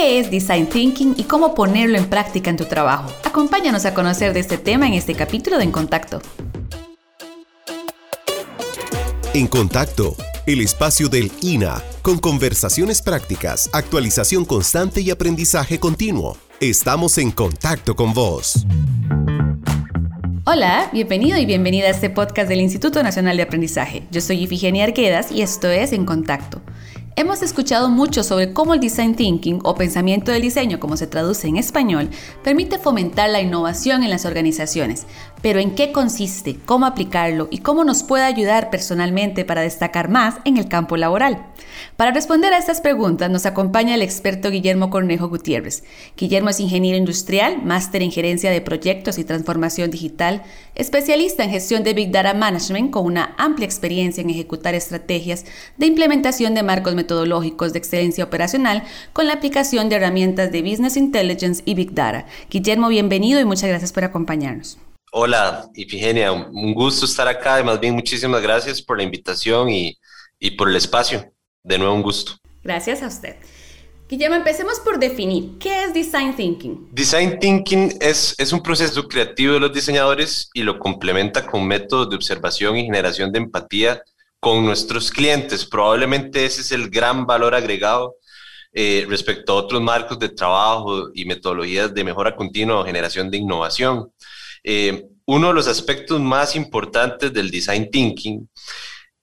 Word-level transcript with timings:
¿Qué 0.00 0.20
es 0.20 0.30
Design 0.30 0.68
Thinking 0.68 1.14
y 1.16 1.24
cómo 1.24 1.56
ponerlo 1.56 1.98
en 1.98 2.08
práctica 2.08 2.50
en 2.50 2.56
tu 2.56 2.66
trabajo? 2.66 3.12
Acompáñanos 3.24 3.84
a 3.84 3.94
conocer 3.94 4.32
de 4.32 4.38
este 4.38 4.56
tema 4.56 4.86
en 4.86 4.92
este 4.94 5.16
capítulo 5.16 5.58
de 5.58 5.64
En 5.64 5.72
Contacto. 5.72 6.22
En 9.34 9.48
Contacto, 9.48 10.14
el 10.46 10.60
espacio 10.60 11.08
del 11.08 11.32
INA, 11.40 11.82
con 12.00 12.18
conversaciones 12.18 13.02
prácticas, 13.02 13.68
actualización 13.72 14.44
constante 14.44 15.00
y 15.00 15.10
aprendizaje 15.10 15.80
continuo. 15.80 16.36
Estamos 16.60 17.18
en 17.18 17.32
contacto 17.32 17.96
con 17.96 18.14
vos. 18.14 18.64
Hola, 20.44 20.90
bienvenido 20.92 21.38
y 21.38 21.44
bienvenida 21.44 21.88
a 21.88 21.90
este 21.90 22.08
podcast 22.08 22.48
del 22.48 22.60
Instituto 22.60 23.02
Nacional 23.02 23.36
de 23.36 23.42
Aprendizaje. 23.42 24.04
Yo 24.12 24.20
soy 24.20 24.44
Ifigenia 24.44 24.84
Arquedas 24.84 25.32
y 25.32 25.42
esto 25.42 25.68
es 25.68 25.92
En 25.92 26.06
Contacto. 26.06 26.62
Hemos 27.18 27.42
escuchado 27.42 27.88
mucho 27.88 28.22
sobre 28.22 28.52
cómo 28.52 28.74
el 28.74 28.80
design 28.80 29.16
thinking 29.16 29.58
o 29.64 29.74
pensamiento 29.74 30.30
del 30.30 30.40
diseño, 30.40 30.78
como 30.78 30.96
se 30.96 31.08
traduce 31.08 31.48
en 31.48 31.56
español, 31.56 32.10
permite 32.44 32.78
fomentar 32.78 33.28
la 33.28 33.40
innovación 33.40 34.04
en 34.04 34.10
las 34.10 34.24
organizaciones. 34.24 35.04
Pero 35.42 35.58
¿en 35.58 35.74
qué 35.74 35.90
consiste? 35.90 36.58
¿Cómo 36.64 36.86
aplicarlo? 36.86 37.48
¿Y 37.50 37.58
cómo 37.58 37.82
nos 37.82 38.04
puede 38.04 38.22
ayudar 38.22 38.70
personalmente 38.70 39.44
para 39.44 39.62
destacar 39.62 40.08
más 40.08 40.36
en 40.44 40.58
el 40.58 40.68
campo 40.68 40.96
laboral? 40.96 41.44
Para 41.96 42.12
responder 42.12 42.52
a 42.52 42.58
estas 42.58 42.80
preguntas 42.80 43.28
nos 43.30 43.46
acompaña 43.46 43.96
el 43.96 44.02
experto 44.02 44.50
Guillermo 44.50 44.88
Cornejo 44.88 45.28
Gutiérrez. 45.28 45.82
Guillermo 46.16 46.50
es 46.50 46.60
ingeniero 46.60 46.96
industrial, 46.96 47.62
máster 47.64 48.02
en 48.02 48.12
gerencia 48.12 48.52
de 48.52 48.60
proyectos 48.60 49.18
y 49.18 49.24
transformación 49.24 49.90
digital, 49.90 50.44
especialista 50.76 51.42
en 51.42 51.50
gestión 51.50 51.82
de 51.82 51.94
Big 51.94 52.12
Data 52.12 52.34
Management 52.34 52.92
con 52.92 53.06
una 53.06 53.34
amplia 53.38 53.66
experiencia 53.66 54.20
en 54.20 54.30
ejecutar 54.30 54.76
estrategias 54.76 55.44
de 55.76 55.86
implementación 55.86 56.54
de 56.54 56.62
marcos 56.62 56.94
metodológicos 57.08 57.72
de 57.72 57.78
excelencia 57.78 58.22
operacional 58.22 58.84
con 59.14 59.26
la 59.26 59.32
aplicación 59.32 59.88
de 59.88 59.96
herramientas 59.96 60.52
de 60.52 60.60
Business 60.60 60.98
Intelligence 60.98 61.62
y 61.64 61.74
Big 61.74 61.94
Data. 61.94 62.26
Guillermo, 62.50 62.88
bienvenido 62.88 63.40
y 63.40 63.46
muchas 63.46 63.70
gracias 63.70 63.94
por 63.94 64.04
acompañarnos. 64.04 64.76
Hola, 65.10 65.70
Ifigenia, 65.74 66.30
un 66.32 66.74
gusto 66.74 67.06
estar 67.06 67.26
acá 67.26 67.60
y 67.60 67.64
más 67.64 67.80
bien 67.80 67.94
muchísimas 67.94 68.42
gracias 68.42 68.82
por 68.82 68.98
la 68.98 69.04
invitación 69.04 69.70
y, 69.70 69.96
y 70.38 70.50
por 70.50 70.68
el 70.68 70.76
espacio. 70.76 71.32
De 71.64 71.78
nuevo, 71.78 71.94
un 71.94 72.02
gusto. 72.02 72.32
Gracias 72.62 73.02
a 73.02 73.06
usted. 73.06 73.36
Guillermo, 74.06 74.36
empecemos 74.36 74.80
por 74.80 74.98
definir 74.98 75.58
qué 75.58 75.84
es 75.84 75.94
Design 75.94 76.36
Thinking. 76.36 76.88
Design 76.92 77.38
Thinking 77.38 77.94
es, 78.00 78.34
es 78.38 78.52
un 78.52 78.62
proceso 78.62 79.08
creativo 79.08 79.54
de 79.54 79.60
los 79.60 79.72
diseñadores 79.72 80.50
y 80.52 80.62
lo 80.62 80.78
complementa 80.78 81.46
con 81.46 81.66
métodos 81.66 82.10
de 82.10 82.16
observación 82.16 82.76
y 82.76 82.84
generación 82.84 83.32
de 83.32 83.38
empatía 83.38 84.02
con 84.40 84.64
nuestros 84.64 85.10
clientes. 85.10 85.64
Probablemente 85.64 86.44
ese 86.44 86.60
es 86.60 86.72
el 86.72 86.90
gran 86.90 87.26
valor 87.26 87.54
agregado 87.54 88.16
eh, 88.72 89.06
respecto 89.08 89.52
a 89.52 89.56
otros 89.56 89.82
marcos 89.82 90.18
de 90.18 90.28
trabajo 90.28 91.10
y 91.14 91.24
metodologías 91.24 91.92
de 91.92 92.04
mejora 92.04 92.36
continua 92.36 92.80
o 92.80 92.84
generación 92.84 93.30
de 93.30 93.38
innovación. 93.38 94.12
Eh, 94.62 95.04
uno 95.26 95.48
de 95.48 95.54
los 95.54 95.68
aspectos 95.68 96.20
más 96.20 96.56
importantes 96.56 97.32
del 97.32 97.50
design 97.50 97.90
thinking 97.90 98.48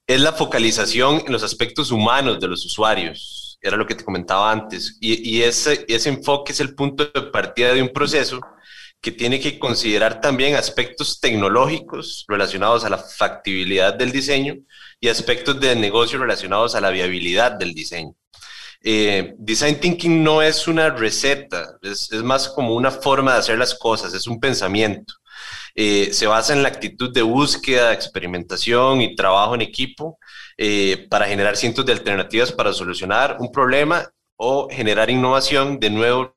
es 0.06 0.20
la 0.20 0.32
focalización 0.32 1.22
en 1.26 1.32
los 1.32 1.42
aspectos 1.42 1.90
humanos 1.90 2.38
de 2.38 2.48
los 2.48 2.64
usuarios. 2.64 3.58
Era 3.60 3.76
lo 3.76 3.86
que 3.86 3.94
te 3.94 4.04
comentaba 4.04 4.52
antes. 4.52 4.98
Y, 5.00 5.42
ese, 5.42 5.84
ese 5.88 6.10
enfoque 6.10 6.52
es 6.52 6.60
el 6.60 6.74
punto 6.74 7.10
de 7.12 7.22
partida 7.22 7.72
de 7.72 7.82
un 7.82 7.88
proceso 7.88 8.40
que 9.00 9.10
tiene 9.10 9.40
que 9.40 9.58
considerar 9.58 10.20
también 10.20 10.54
aspectos 10.54 11.18
tecnológicos 11.20 12.24
relacionados 12.28 12.84
a 12.84 12.90
la 12.90 12.98
factibilidad 12.98 13.94
del 13.94 14.12
diseño 14.12 14.56
y 15.00 15.08
aspectos 15.08 15.60
de 15.60 15.76
negocio 15.76 16.18
relacionados 16.18 16.74
a 16.74 16.80
la 16.80 16.90
viabilidad 16.90 17.52
del 17.52 17.74
diseño. 17.74 18.14
Eh, 18.82 19.34
design 19.38 19.80
thinking 19.80 20.22
no 20.22 20.42
es 20.42 20.68
una 20.68 20.90
receta, 20.90 21.76
es, 21.82 22.12
es, 22.12 22.22
más 22.22 22.48
como 22.48 22.74
una 22.74 22.90
forma 22.90 23.32
de 23.32 23.38
hacer 23.38 23.58
las 23.58 23.74
cosas, 23.74 24.14
es 24.14 24.26
un 24.26 24.38
pensamiento. 24.38 25.14
Eh, 25.74 26.10
se 26.12 26.26
basa 26.26 26.52
en 26.54 26.62
la 26.62 26.68
actitud 26.68 27.12
de 27.12 27.22
búsqueda, 27.22 27.92
experimentación 27.92 29.02
y 29.02 29.14
trabajo 29.14 29.54
en 29.54 29.60
equipo 29.60 30.18
eh, 30.56 31.06
para 31.10 31.26
generar 31.26 31.56
cientos 31.56 31.84
de 31.84 31.92
alternativas 31.92 32.50
para 32.52 32.72
solucionar 32.72 33.36
un 33.40 33.52
problema 33.52 34.08
o 34.36 34.68
generar 34.70 35.10
innovación 35.10 35.78
de 35.78 35.90
nuevo 35.90 36.35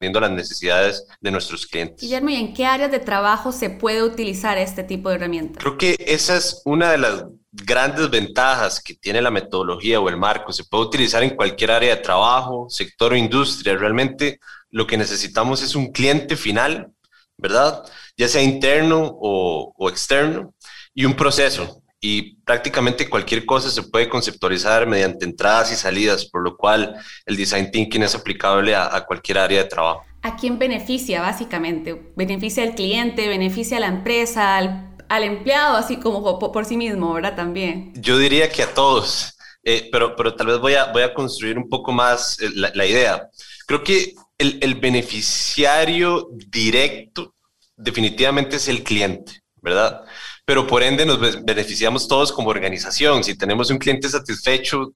dependiendo 0.00 0.20
las 0.20 0.30
necesidades 0.30 1.04
de 1.20 1.30
nuestros 1.30 1.66
clientes. 1.66 2.00
Guillermo, 2.00 2.30
¿y 2.30 2.36
en 2.36 2.54
qué 2.54 2.64
áreas 2.64 2.90
de 2.90 3.00
trabajo 3.00 3.52
se 3.52 3.68
puede 3.68 4.02
utilizar 4.02 4.56
este 4.56 4.82
tipo 4.82 5.10
de 5.10 5.16
herramientas? 5.16 5.62
Creo 5.62 5.76
que 5.76 5.94
esa 5.98 6.38
es 6.38 6.62
una 6.64 6.92
de 6.92 6.98
las 6.98 7.24
grandes 7.52 8.08
ventajas 8.08 8.80
que 8.82 8.94
tiene 8.94 9.20
la 9.20 9.30
metodología 9.30 10.00
o 10.00 10.08
el 10.08 10.16
marco. 10.16 10.54
Se 10.54 10.64
puede 10.64 10.84
utilizar 10.84 11.22
en 11.22 11.36
cualquier 11.36 11.72
área 11.72 11.96
de 11.96 12.02
trabajo, 12.02 12.66
sector 12.70 13.12
o 13.12 13.16
industria. 13.16 13.76
Realmente 13.76 14.40
lo 14.70 14.86
que 14.86 14.96
necesitamos 14.96 15.62
es 15.62 15.74
un 15.74 15.92
cliente 15.92 16.34
final, 16.34 16.90
¿verdad? 17.36 17.84
Ya 18.16 18.26
sea 18.26 18.42
interno 18.42 19.02
o, 19.04 19.74
o 19.76 19.88
externo, 19.90 20.54
y 20.94 21.04
un 21.04 21.14
proceso. 21.14 21.79
Y 22.00 22.36
prácticamente 22.36 23.08
cualquier 23.10 23.44
cosa 23.44 23.70
se 23.70 23.82
puede 23.82 24.08
conceptualizar 24.08 24.86
mediante 24.86 25.26
entradas 25.26 25.70
y 25.72 25.76
salidas, 25.76 26.24
por 26.24 26.42
lo 26.42 26.56
cual 26.56 26.96
el 27.26 27.36
design 27.36 27.70
thinking 27.70 28.02
es 28.02 28.14
aplicable 28.14 28.74
a, 28.74 28.94
a 28.96 29.04
cualquier 29.04 29.38
área 29.38 29.62
de 29.62 29.68
trabajo. 29.68 30.04
¿A 30.22 30.36
quién 30.36 30.58
beneficia 30.58 31.20
básicamente? 31.20 32.12
¿Beneficia 32.16 32.62
al 32.62 32.74
cliente, 32.74 33.28
beneficia 33.28 33.76
a 33.76 33.80
la 33.80 33.88
empresa, 33.88 34.56
al 34.56 34.90
al 35.10 35.24
empleado, 35.24 35.76
así 35.76 35.96
como 35.96 36.38
por, 36.38 36.64
sí 36.64 36.76
mismo, 36.76 37.12
¿verdad? 37.12 37.34
También. 37.34 37.92
Yo 37.96 38.16
diría 38.16 38.48
que 38.48 38.62
a 38.62 38.72
todos, 38.72 39.36
eh, 39.64 39.88
pero, 39.90 40.14
pero 40.14 40.36
tal 40.36 40.46
vez 40.46 40.58
voy 40.60 40.74
a, 40.74 40.92
voy 40.92 41.02
a 41.02 41.12
construir 41.12 41.58
un 41.58 41.68
poco 41.68 41.90
más 41.90 42.40
eh, 42.40 42.48
la, 42.54 42.86
idea. 42.86 43.28
Creo 43.66 43.82
que 43.82 44.14
el, 44.38 44.58
el, 44.62 44.76
beneficiario 44.76 46.28
directo 46.30 47.34
definitivamente 47.76 48.54
es 48.54 48.68
el 48.68 48.84
cliente, 48.84 49.42
¿verdad? 49.56 50.02
Pero 50.50 50.66
por 50.66 50.82
ende 50.82 51.06
nos 51.06 51.44
beneficiamos 51.44 52.08
todos 52.08 52.32
como 52.32 52.50
organización. 52.50 53.22
Si 53.22 53.38
tenemos 53.38 53.70
un 53.70 53.78
cliente 53.78 54.08
satisfecho, 54.08 54.92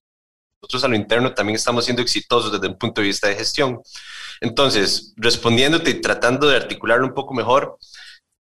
nosotros 0.60 0.82
a 0.82 0.88
lo 0.88 0.96
interno 0.96 1.32
también 1.32 1.54
estamos 1.54 1.84
siendo 1.84 2.02
exitosos 2.02 2.50
desde 2.50 2.66
un 2.66 2.76
punto 2.76 3.00
de 3.00 3.06
vista 3.06 3.28
de 3.28 3.36
gestión. 3.36 3.80
Entonces, 4.40 5.14
respondiéndote 5.16 5.90
y 5.90 6.00
tratando 6.00 6.48
de 6.48 6.56
articularlo 6.56 7.06
un 7.06 7.14
poco 7.14 7.34
mejor, 7.34 7.78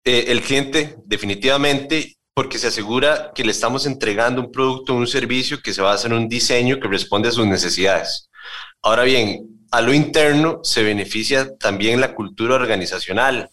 eh, 0.05 0.25
el 0.27 0.43
cliente 0.43 0.97
definitivamente 1.05 2.17
porque 2.35 2.59
se 2.59 2.67
asegura 2.67 3.31
que 3.33 3.45
le 3.45 3.53
estamos 3.53 3.87
entregando 3.87 4.41
un 4.41 4.51
producto 4.51 4.93
o 4.93 4.97
un 4.97 5.07
servicio 5.07 5.63
que 5.63 5.73
se 5.73 5.83
basa 5.83 6.09
en 6.09 6.13
un 6.13 6.29
diseño 6.29 6.81
que 6.81 6.89
responde 6.89 7.29
a 7.29 7.33
sus 7.33 7.47
necesidades. 7.47 8.29
Ahora 8.83 9.05
bien, 9.05 9.65
a 9.71 9.81
lo 9.81 9.95
interno 9.95 10.59
se 10.65 10.83
beneficia 10.83 11.57
también 11.57 12.01
la 12.01 12.17
cultura 12.17 12.57
organizacional, 12.57 13.49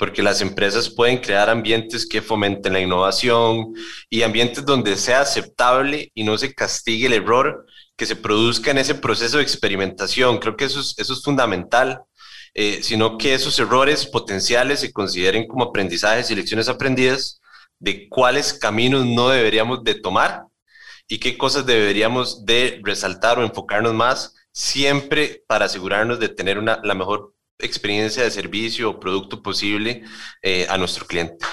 porque 0.00 0.22
las 0.22 0.40
empresas 0.40 0.90
pueden 0.90 1.18
crear 1.18 1.48
ambientes 1.48 2.08
que 2.08 2.22
fomenten 2.22 2.72
la 2.72 2.80
innovación 2.80 3.74
y 4.08 4.22
ambientes 4.22 4.64
donde 4.64 4.96
sea 4.96 5.20
aceptable 5.20 6.10
y 6.14 6.24
no 6.24 6.36
se 6.36 6.52
castigue 6.52 7.06
el 7.06 7.12
error 7.12 7.66
que 7.96 8.06
se 8.06 8.16
produzca 8.16 8.72
en 8.72 8.78
ese 8.78 8.96
proceso 8.96 9.36
de 9.36 9.44
experimentación. 9.44 10.38
Creo 10.38 10.56
que 10.56 10.64
eso 10.64 10.80
eso 10.80 11.12
es 11.12 11.22
fundamental 11.22 12.02
eh, 12.54 12.80
sino 12.82 13.16
que 13.16 13.34
esos 13.34 13.58
errores 13.60 14.06
potenciales 14.06 14.80
se 14.80 14.92
consideren 14.92 15.46
como 15.46 15.64
aprendizajes 15.64 16.30
y 16.30 16.34
lecciones 16.34 16.68
aprendidas 16.68 17.40
de 17.78 18.08
cuáles 18.08 18.52
caminos 18.52 19.06
no 19.06 19.28
deberíamos 19.28 19.84
de 19.84 19.94
tomar 19.94 20.46
y 21.06 21.18
qué 21.18 21.38
cosas 21.38 21.64
deberíamos 21.64 22.44
de 22.44 22.80
resaltar 22.82 23.38
o 23.38 23.44
enfocarnos 23.44 23.94
más, 23.94 24.34
siempre 24.52 25.44
para 25.46 25.66
asegurarnos 25.66 26.18
de 26.18 26.28
tener 26.28 26.58
una, 26.58 26.80
la 26.82 26.94
mejor 26.94 27.34
experiencia 27.62 28.22
de 28.22 28.30
servicio 28.30 28.90
o 28.90 29.00
producto 29.00 29.42
posible 29.42 30.02
eh, 30.42 30.66
a 30.68 30.78
nuestro 30.78 31.06
cliente. 31.06 31.44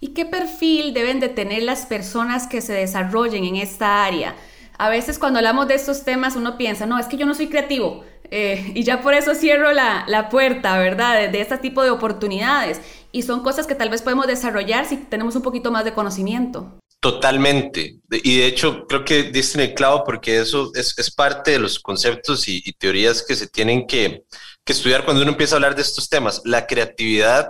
¿Y 0.00 0.08
qué 0.08 0.24
perfil 0.24 0.94
deben 0.94 1.20
de 1.20 1.28
tener 1.28 1.62
las 1.62 1.86
personas 1.86 2.46
que 2.46 2.60
se 2.60 2.72
desarrollen 2.72 3.44
en 3.44 3.56
esta 3.56 4.04
área? 4.04 4.36
A 4.78 4.88
veces 4.88 5.18
cuando 5.18 5.38
hablamos 5.38 5.66
de 5.66 5.74
estos 5.74 6.04
temas 6.04 6.36
uno 6.36 6.56
piensa, 6.56 6.86
no, 6.86 6.98
es 6.98 7.06
que 7.06 7.16
yo 7.16 7.26
no 7.26 7.34
soy 7.34 7.48
creativo, 7.48 8.04
eh, 8.30 8.72
y 8.74 8.84
ya 8.84 9.00
por 9.00 9.14
eso 9.14 9.34
cierro 9.34 9.72
la, 9.72 10.04
la 10.08 10.28
puerta, 10.28 10.78
¿verdad? 10.78 11.18
De, 11.18 11.28
de, 11.28 11.40
este 11.40 11.58
tipo 11.58 11.82
de 11.82 11.90
oportunidades. 11.90 12.80
Y 13.10 13.22
son 13.22 13.42
cosas 13.42 13.66
que 13.66 13.74
tal 13.74 13.88
vez 13.88 14.02
podemos 14.02 14.26
desarrollar 14.26 14.86
si 14.86 14.96
tenemos 14.96 15.34
un 15.34 15.42
poquito 15.42 15.70
más 15.70 15.84
de 15.84 15.94
conocimiento. 15.94 16.78
Totalmente. 17.00 18.00
Y 18.10 18.38
de 18.38 18.46
hecho, 18.46 18.86
creo 18.86 19.04
que 19.04 19.24
diste 19.24 19.58
en 19.58 19.70
el 19.70 19.74
clavo 19.74 20.02
porque 20.04 20.38
eso 20.38 20.72
es, 20.74 20.98
es 20.98 21.10
parte 21.10 21.52
de 21.52 21.58
los 21.60 21.78
conceptos 21.78 22.48
y, 22.48 22.60
y, 22.64 22.72
teorías 22.72 23.24
que 23.26 23.36
se 23.36 23.46
tienen 23.46 23.86
que, 23.86 24.24
que 24.68 24.74
estudiar 24.74 25.06
cuando 25.06 25.22
uno 25.22 25.30
empieza 25.30 25.54
a 25.54 25.56
hablar 25.56 25.74
de 25.74 25.80
estos 25.80 26.10
temas. 26.10 26.42
La 26.44 26.66
creatividad 26.66 27.48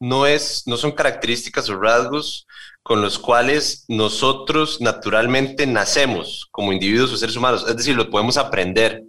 no, 0.00 0.26
es, 0.26 0.64
no 0.66 0.76
son 0.76 0.90
características 0.90 1.68
o 1.68 1.78
rasgos 1.78 2.48
con 2.82 3.00
los 3.00 3.20
cuales 3.20 3.84
nosotros 3.86 4.80
naturalmente 4.80 5.64
nacemos 5.68 6.48
como 6.50 6.72
individuos 6.72 7.12
o 7.12 7.16
seres 7.16 7.36
humanos. 7.36 7.64
Es 7.68 7.76
decir, 7.76 7.94
lo 7.94 8.10
podemos 8.10 8.36
aprender 8.36 9.04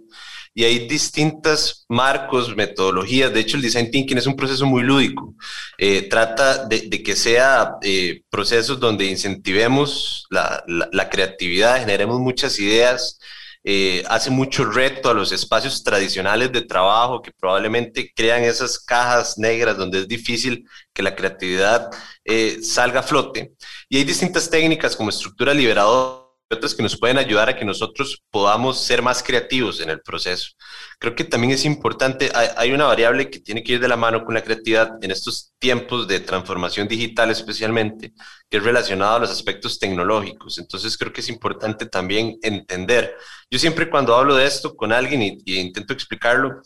y 0.54 0.62
hay 0.62 0.86
distintos 0.86 1.84
marcos, 1.88 2.54
metodologías. 2.54 3.34
De 3.34 3.40
hecho, 3.40 3.56
el 3.56 3.62
design 3.64 3.90
thinking 3.90 4.18
es 4.18 4.28
un 4.28 4.36
proceso 4.36 4.64
muy 4.64 4.84
lúdico. 4.84 5.34
Eh, 5.78 6.02
trata 6.08 6.64
de, 6.64 7.02
que 7.02 7.16
sea 7.16 7.72
eh, 7.82 8.22
procesos 8.30 8.78
donde 8.78 9.06
incentivemos 9.06 10.28
la, 10.30 10.62
la, 10.68 11.10
creatividad, 11.10 11.80
generemos 11.80 12.20
muchas 12.20 12.56
ideas 12.60 13.18
eh, 13.64 14.04
hace 14.08 14.30
mucho 14.30 14.64
reto 14.64 15.10
a 15.10 15.14
los 15.14 15.32
espacios 15.32 15.82
tradicionales 15.82 16.52
de 16.52 16.62
trabajo 16.62 17.20
que 17.20 17.32
probablemente 17.32 18.12
crean 18.14 18.42
esas 18.42 18.78
cajas 18.78 19.38
negras 19.38 19.76
donde 19.76 20.00
es 20.00 20.08
difícil 20.08 20.64
que 20.92 21.02
la 21.02 21.14
creatividad 21.14 21.90
eh, 22.24 22.58
salga 22.62 23.00
a 23.00 23.02
flote. 23.02 23.52
Y 23.88 23.98
hay 23.98 24.04
distintas 24.04 24.48
técnicas 24.48 24.96
como 24.96 25.10
estructura 25.10 25.52
liberadora 25.52 26.27
otras 26.50 26.74
que 26.74 26.82
nos 26.82 26.98
pueden 26.98 27.18
ayudar 27.18 27.48
a 27.48 27.56
que 27.56 27.64
nosotros 27.64 28.22
podamos 28.30 28.82
ser 28.82 29.02
más 29.02 29.22
creativos 29.22 29.80
en 29.80 29.90
el 29.90 30.00
proceso. 30.00 30.52
Creo 30.98 31.14
que 31.14 31.24
también 31.24 31.52
es 31.52 31.64
importante, 31.64 32.30
hay, 32.34 32.72
una 32.72 32.86
variable 32.86 33.28
que 33.28 33.40
tiene 33.40 33.62
que 33.62 33.74
ir 33.74 33.80
de 33.80 33.88
la 33.88 33.96
mano 33.96 34.24
con 34.24 34.34
la 34.34 34.42
creatividad 34.42 34.92
en 35.02 35.10
estos 35.10 35.52
tiempos 35.58 36.08
de 36.08 36.20
transformación 36.20 36.88
digital 36.88 37.30
especialmente, 37.30 38.12
que 38.48 38.56
es 38.56 38.62
relacionado 38.62 39.16
a 39.16 39.18
los 39.20 39.30
aspectos 39.30 39.78
tecnológicos. 39.78 40.58
Entonces 40.58 40.96
creo 40.96 41.12
que 41.12 41.20
es 41.20 41.28
importante 41.28 41.86
también 41.86 42.38
entender. 42.42 43.14
Yo 43.50 43.58
siempre 43.58 43.90
cuando 43.90 44.16
hablo 44.16 44.34
de 44.34 44.46
esto 44.46 44.74
con 44.74 44.92
alguien 44.92 45.22
y, 45.22 45.58
intento 45.58 45.92
explicarlo, 45.92 46.62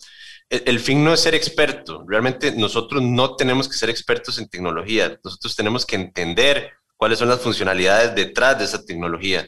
el, 0.49 0.63
el 0.67 0.81
fin 0.81 1.03
no 1.03 1.13
es 1.13 1.21
ser 1.21 1.35
experto. 1.35 2.05
Realmente 2.07 2.53
nosotros 2.53 3.03
no 3.03 3.35
tenemos 3.35 3.69
que 3.69 3.77
ser 3.77 3.91
expertos 3.91 4.39
en 4.39 4.49
tecnología. 4.49 5.19
Nosotros 5.25 5.57
tenemos 5.57 5.85
que 5.85 5.97
entender 5.97 6.73
cuáles 7.03 7.19
son 7.19 7.31
las 7.31 7.41
funcionalidades 7.41 8.15
detrás 8.15 8.57
de 8.61 8.65
esa 8.65 8.85
tecnología, 8.85 9.45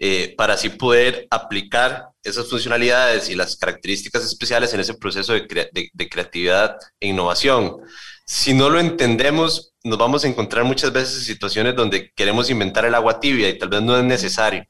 eh, 0.00 0.34
para 0.36 0.54
así 0.54 0.68
poder 0.68 1.26
aplicar 1.28 2.10
esas 2.22 2.48
funcionalidades 2.48 3.28
y 3.30 3.34
las 3.34 3.56
características 3.56 4.24
especiales 4.24 4.72
en 4.72 4.78
ese 4.78 4.94
proceso 4.94 5.32
de, 5.32 6.08
creatividad 6.08 6.76
e 7.00 7.08
innovación. 7.08 7.78
Si 8.24 8.54
no 8.54 8.70
lo 8.70 8.78
entendemos, 8.78 9.72
nos 9.82 9.98
vamos 9.98 10.24
a 10.24 10.28
encontrar 10.28 10.64
muchas 10.64 10.92
veces 10.92 11.16
en 11.16 11.24
situaciones 11.24 11.74
donde 11.74 12.12
queremos 12.14 12.48
inventar 12.48 12.84
el 12.84 12.94
agua 12.94 13.18
tibia 13.18 13.48
y 13.48 13.58
tal 13.58 13.70
vez 13.70 13.82
no 13.82 13.98
es 13.98 14.04
necesario. 14.04 14.64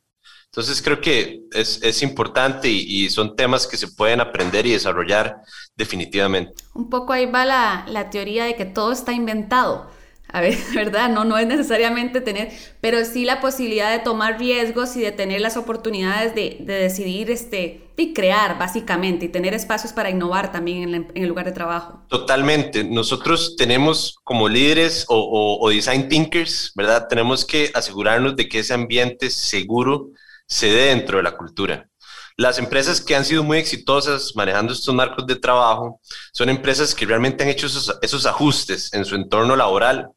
Entonces 0.47 0.81
creo 0.81 0.99
que 0.99 1.43
es, 1.53 2.03
importante 2.03 2.71
y, 2.71 3.11
son 3.11 3.37
temas 3.37 3.67
que 3.67 3.77
se 3.77 3.89
pueden 3.89 4.23
aprender 4.23 4.65
y 4.65 4.73
desarrollar 4.73 5.43
definitivamente. 5.77 6.65
Un 6.73 6.89
poco 6.89 7.13
ahí 7.13 7.27
va 7.27 7.45
la 7.45 8.11
teoría 8.11 8.47
de 8.47 8.57
que 8.57 8.65
todo 8.65 8.93
está 8.93 9.13
inventado 9.13 9.91
a 10.31 10.41
ver, 10.41 10.57
¿verdad? 10.75 11.09
No, 11.09 11.25
no 11.25 11.39
es 11.39 11.47
necesariamente 11.47 12.21
tener, 12.21 12.51
pero 12.81 13.05
sí 13.05 13.25
la 13.25 13.41
posibilidad 13.41 13.91
de 13.91 13.99
tomar 13.99 14.39
riesgos 14.39 14.97
y 14.97 15.01
de 15.01 15.13
tener 15.13 15.41
las 15.41 15.57
oportunidades 15.57 16.35
de, 16.35 16.59
decidir 16.61 17.31
este, 17.31 17.89
y 17.97 18.13
crear 18.13 18.59
básicamente 18.59 19.27
y 19.27 19.29
tener 19.29 19.55
espacios 19.55 19.93
para 19.93 20.11
innovar 20.11 20.53
también 20.53 20.95
en, 20.95 21.13
el 21.15 21.29
lugar 21.29 21.47
de 21.47 21.53
trabajo. 21.53 22.05
Totalmente. 22.09 22.85
Nosotros 22.85 23.57
tenemos 23.57 24.19
como 24.25 24.49
líderes 24.49 25.05
o, 25.09 25.59
o 25.61 25.71
design 25.71 26.09
thinkers, 26.09 26.73
¿verdad? 26.75 27.09
Tenemos 27.09 27.45
que 27.45 27.71
asegurarnos 27.75 28.37
de 28.37 28.49
que 28.49 28.61
ese 28.61 28.75
ambiente 28.75 29.31
seguro 29.31 30.11
se 30.47 30.67
dé 30.67 30.87
dentro 30.87 31.19
de 31.19 31.23
la 31.23 31.37
cultura. 31.37 31.89
Las 32.37 32.59
empresas 32.59 33.01
que 33.01 33.17
han 33.17 33.25
sido 33.25 33.43
muy 33.43 33.59
exitosas 33.59 34.37
manejando 34.37 34.73
estos 34.73 34.95
marcos 34.95 35.27
de 35.27 35.35
trabajo 35.35 36.01
son 36.33 36.49
empresas 36.49 36.95
que 36.95 37.05
realmente 37.05 37.43
han 37.43 37.51
hecho 37.51 37.67
esos, 37.67 37.99
esos 38.01 38.27
ajustes 38.27 38.95
en 38.95 39.05
su 39.05 39.17
entorno 39.17 39.57
laboral 39.57 40.13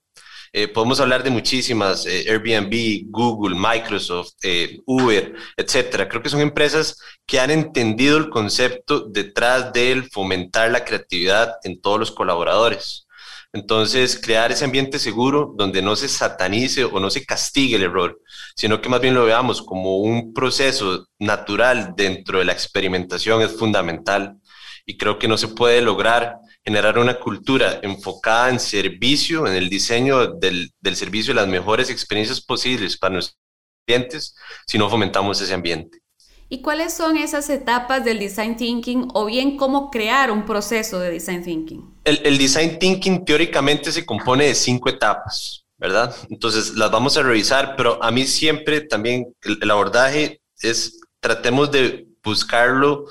eh, 0.54 0.68
podemos 0.68 1.00
hablar 1.00 1.24
de 1.24 1.30
muchísimas, 1.30 2.06
eh, 2.06 2.26
Airbnb, 2.30 3.06
Google, 3.10 3.56
Microsoft, 3.56 4.34
eh, 4.44 4.80
Uber, 4.86 5.34
etcétera. 5.56 6.10
Creo 6.10 6.22
que 6.22 6.30
son 6.30 6.42
empresas 6.42 6.98
que 7.26 7.40
han 7.40 7.52
entendido 7.52 8.18
el 8.18 8.30
concepto 8.30 9.08
detrás 9.08 9.72
del 9.72 10.10
fomentar 10.10 10.70
la 10.70 10.84
creatividad 10.84 11.56
en 11.64 11.80
todos 11.80 12.00
los 12.00 12.12
colaboradores. 12.12 13.08
Entonces, 13.54 14.20
crear 14.22 14.52
ese 14.52 14.66
ambiente 14.66 15.00
seguro 15.00 15.54
donde 15.58 15.82
no 15.82 15.96
se 15.96 16.08
satanice 16.08 16.86
o 16.86 17.00
no 17.00 17.10
se 17.10 17.26
castigue 17.26 17.76
el 17.78 17.84
error, 17.84 18.20
sino 18.56 18.82
que 18.82 18.90
más 18.90 19.02
bien 19.02 19.14
lo 19.14 19.26
veamos 19.26 19.62
como 19.62 19.98
un 19.98 20.34
proceso 20.34 21.08
natural 21.20 21.94
dentro 21.96 22.40
de 22.40 22.46
la 22.46 22.54
experimentación 22.54 23.42
es 23.42 23.58
fundamental. 23.58 24.38
Y 24.86 24.98
creo 24.98 25.20
que 25.20 25.28
no 25.28 25.38
se 25.38 25.50
puede 25.50 25.82
lograr 25.82 26.38
generar 26.64 26.98
una 26.98 27.20
cultura 27.20 27.80
enfocada 27.82 28.50
en 28.50 28.60
servicio, 28.60 29.48
en 29.48 29.54
el 29.54 29.70
diseño 29.70 30.28
del, 30.28 30.72
del 30.80 30.96
servicio 30.96 31.34
las 31.34 31.48
mejores 31.48 31.90
experiencias 31.90 32.42
posibles 32.42 32.98
para 32.98 33.14
nuestros 33.14 33.38
clientes 33.86 34.36
si 34.68 34.78
no 34.78 34.90
fomentamos 34.90 35.42
ese 35.42 35.54
ambiente. 35.54 36.02
¿Y 36.50 36.62
cuáles 36.62 36.94
son 36.94 37.16
esas 37.16 37.50
etapas 37.50 38.04
del 38.04 38.20
design 38.20 38.58
thinking 38.58 39.08
o 39.14 39.26
bien 39.26 39.56
cómo 39.56 39.90
crear 39.90 40.32
un 40.32 40.46
proceso 40.46 41.00
de 41.00 41.10
design 41.10 41.44
thinking? 41.44 41.96
El, 42.04 42.20
el, 42.26 42.38
design 42.38 42.78
thinking 42.78 43.24
teóricamente 43.24 43.90
se 43.90 44.06
compone 44.06 44.48
de 44.48 44.56
cinco 44.56 44.90
etapas, 44.90 45.64
¿verdad? 45.78 46.14
Entonces 46.30 46.76
las 46.76 46.92
vamos 46.92 47.16
a 47.16 47.24
revisar, 47.24 47.76
pero 47.78 48.04
a 48.04 48.12
mí 48.12 48.26
siempre 48.26 48.82
también 48.82 49.34
el, 49.44 49.60
el 49.62 49.72
abordaje 49.72 50.42
es 50.62 51.00
tratemos 51.22 51.72
de 51.72 52.06
buscarlo 52.22 53.06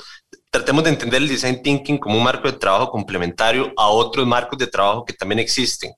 tratemos 0.51 0.85
de 0.85 0.91
entender 0.91 1.23
el 1.23 1.29
design 1.29 1.63
thinking 1.63 1.99
como 1.99 2.17
un 2.17 2.25
marco 2.25 2.51
de 2.51 2.59
trabajo 2.59 2.91
complementario 2.91 3.73
a 3.77 3.89
otros 3.89 4.27
marcos 4.27 4.59
de 4.59 4.67
trabajo 4.67 5.05
que 5.05 5.13
también 5.13 5.39
existen. 5.39 5.93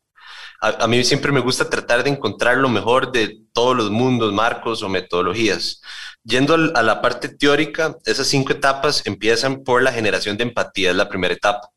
A, 0.60 0.86
mí 0.86 1.02
siempre 1.02 1.32
me 1.32 1.40
gusta 1.40 1.68
tratar 1.68 2.04
de 2.04 2.10
encontrar 2.10 2.56
lo 2.58 2.68
mejor 2.68 3.10
de 3.10 3.40
todos 3.52 3.76
los 3.76 3.90
mundos, 3.90 4.32
marcos 4.32 4.80
o 4.84 4.88
metodologías. 4.88 5.80
Yendo 6.22 6.54
a 6.54 6.82
la 6.84 7.02
parte 7.02 7.28
teórica, 7.28 7.96
esas 8.04 8.28
cinco 8.28 8.52
etapas 8.52 9.02
empiezan 9.04 9.64
por 9.64 9.82
la 9.82 9.92
generación 9.92 10.36
de 10.36 10.44
empatía, 10.44 10.90
es 10.90 10.96
la 10.96 11.08
primera 11.08 11.34
etapa. 11.34 11.68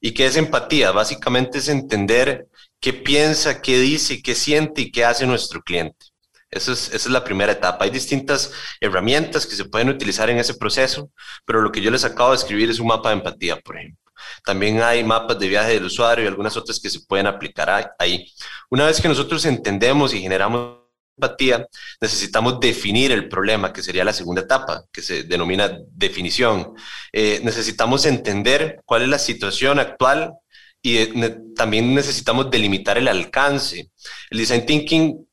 ¿Y 0.00 0.12
qué 0.12 0.26
es 0.26 0.36
empatía? 0.36 0.92
Básicamente 0.92 1.58
es 1.58 1.68
entender 1.68 2.46
qué 2.78 2.92
piensa, 2.92 3.60
qué 3.60 3.80
dice, 3.80 4.22
qué 4.22 4.36
siente 4.36 4.82
y 4.82 4.92
qué 4.92 5.04
hace 5.04 5.26
nuestro 5.26 5.60
cliente. 5.62 6.06
Esa 6.50 6.72
es, 6.72 7.06
la 7.06 7.24
primera 7.24 7.52
etapa. 7.52 7.84
Hay 7.84 7.90
distintas 7.90 8.52
herramientas 8.80 9.46
que 9.46 9.54
se 9.54 9.66
pueden 9.66 9.90
utilizar 9.90 10.30
en 10.30 10.38
ese 10.38 10.54
proceso, 10.54 11.10
pero 11.44 11.60
lo 11.60 11.70
que 11.70 11.82
yo 11.82 11.90
les 11.90 12.04
acabo 12.04 12.30
de 12.30 12.36
escribir 12.36 12.70
es 12.70 12.78
un 12.78 12.86
mapa 12.86 13.10
de 13.10 13.16
empatía, 13.16 13.60
por 13.60 13.76
ejemplo. 13.76 14.12
También 14.44 14.82
hay 14.82 15.04
mapas 15.04 15.38
de 15.38 15.48
viaje 15.48 15.74
del 15.74 15.84
usuario 15.84 16.24
y 16.24 16.28
algunas 16.28 16.56
otras 16.56 16.80
que 16.80 16.90
se 16.90 17.00
pueden 17.00 17.26
aplicar 17.26 17.94
ahí. 17.98 18.32
Una 18.70 18.86
vez 18.86 19.00
que 19.00 19.08
nosotros 19.08 19.44
entendemos 19.44 20.14
y 20.14 20.22
generamos 20.22 20.78
empatía, 21.18 21.66
necesitamos 22.00 22.60
definir 22.60 23.12
el 23.12 23.28
problema, 23.28 23.72
que 23.72 23.82
sería 23.82 24.04
la 24.04 24.12
segunda 24.12 24.42
etapa, 24.42 24.84
que 24.92 25.02
se 25.02 25.24
denomina 25.24 25.78
definición. 25.90 26.74
Eh, 27.12 27.40
necesitamos 27.42 28.06
entender 28.06 28.80
cuál 28.84 29.02
es 29.02 29.08
la 29.08 29.18
situación 29.18 29.78
actual 29.78 30.32
y 30.80 30.98
eh, 30.98 31.36
también 31.56 31.94
necesitamos 31.94 32.50
delimitar 32.50 32.98
el 32.98 33.08
alcance. 33.08 33.90
El 34.30 34.38
design 34.38 34.64
thinking 34.64 35.27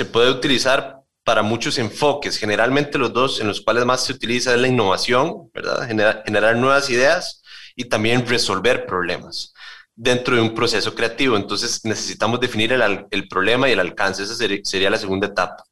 se 0.00 0.06
puede 0.06 0.30
utilizar 0.30 1.02
para 1.24 1.42
muchos 1.42 1.76
enfoques. 1.76 2.38
Generalmente 2.38 2.96
los 2.96 3.12
dos 3.12 3.38
en 3.38 3.48
los 3.48 3.60
cuales 3.60 3.84
más 3.84 4.02
se 4.02 4.14
utiliza 4.14 4.54
es 4.54 4.58
la 4.58 4.66
innovación, 4.66 5.50
¿verdad? 5.52 5.86
Generar, 6.24 6.56
nuevas 6.56 6.88
ideas 6.88 7.42
y 7.76 7.84
también 7.84 8.26
resolver 8.26 8.86
problemas 8.86 9.52
dentro 9.94 10.36
de 10.36 10.40
un 10.40 10.54
proceso 10.54 10.94
creativo. 10.94 11.36
Entonces 11.36 11.84
necesitamos 11.84 12.40
definir 12.40 12.72
el, 12.72 13.28
problema 13.28 13.68
y 13.68 13.72
el 13.72 13.80
alcance. 13.80 14.22
Esa 14.22 14.36
sería, 14.36 14.88
la 14.88 14.96
segunda 14.96 15.26
etapa. 15.26 15.62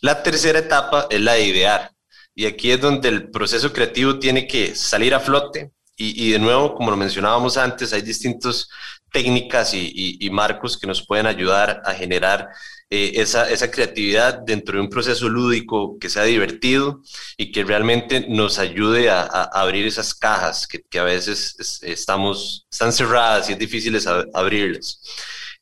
La 0.00 0.20
tercera 0.20 0.58
etapa 0.58 1.06
es 1.08 1.20
la 1.20 1.34
de 1.34 1.44
idear. 1.44 1.92
Y 2.34 2.46
aquí 2.46 2.72
es 2.72 2.80
donde 2.80 3.08
el 3.08 3.30
proceso 3.30 3.72
creativo 3.72 4.18
tiene 4.18 4.48
que 4.48 4.74
salir 4.74 5.14
a 5.14 5.20
flote. 5.20 5.70
Y, 5.96 6.32
de 6.32 6.40
nuevo, 6.40 6.74
como 6.74 6.90
lo 6.90 6.96
mencionábamos 6.96 7.56
antes, 7.56 7.92
hay 7.92 8.02
distintas 8.02 8.68
técnicas 9.12 9.72
y 9.72 10.28
marcos 10.32 10.76
que 10.76 10.88
nos 10.88 11.06
pueden 11.06 11.26
ayudar 11.26 11.82
a 11.84 11.94
generar 11.94 12.48
eh, 12.90 13.12
esa, 13.16 13.50
esa, 13.50 13.70
creatividad 13.70 14.40
dentro 14.46 14.76
de 14.76 14.82
un 14.82 14.88
proceso 14.88 15.28
lúdico 15.28 15.98
que 15.98 16.08
sea 16.08 16.22
divertido 16.22 17.02
y 17.36 17.50
que 17.50 17.64
realmente 17.64 18.26
nos 18.28 18.60
ayude 18.60 19.10
a, 19.10 19.22
abrir 19.24 19.86
esas 19.86 20.14
cajas 20.14 20.68
que, 20.68 20.82
que, 20.82 20.98
a 21.00 21.04
veces 21.04 21.80
estamos, 21.82 22.66
están 22.70 22.92
cerradas 22.92 23.50
y 23.50 23.54
es 23.54 23.58
difícil 23.58 23.98
abrirlas. 24.34 25.00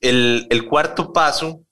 El, 0.01 0.67
cuarto 0.69 1.13
paso, 1.13 1.65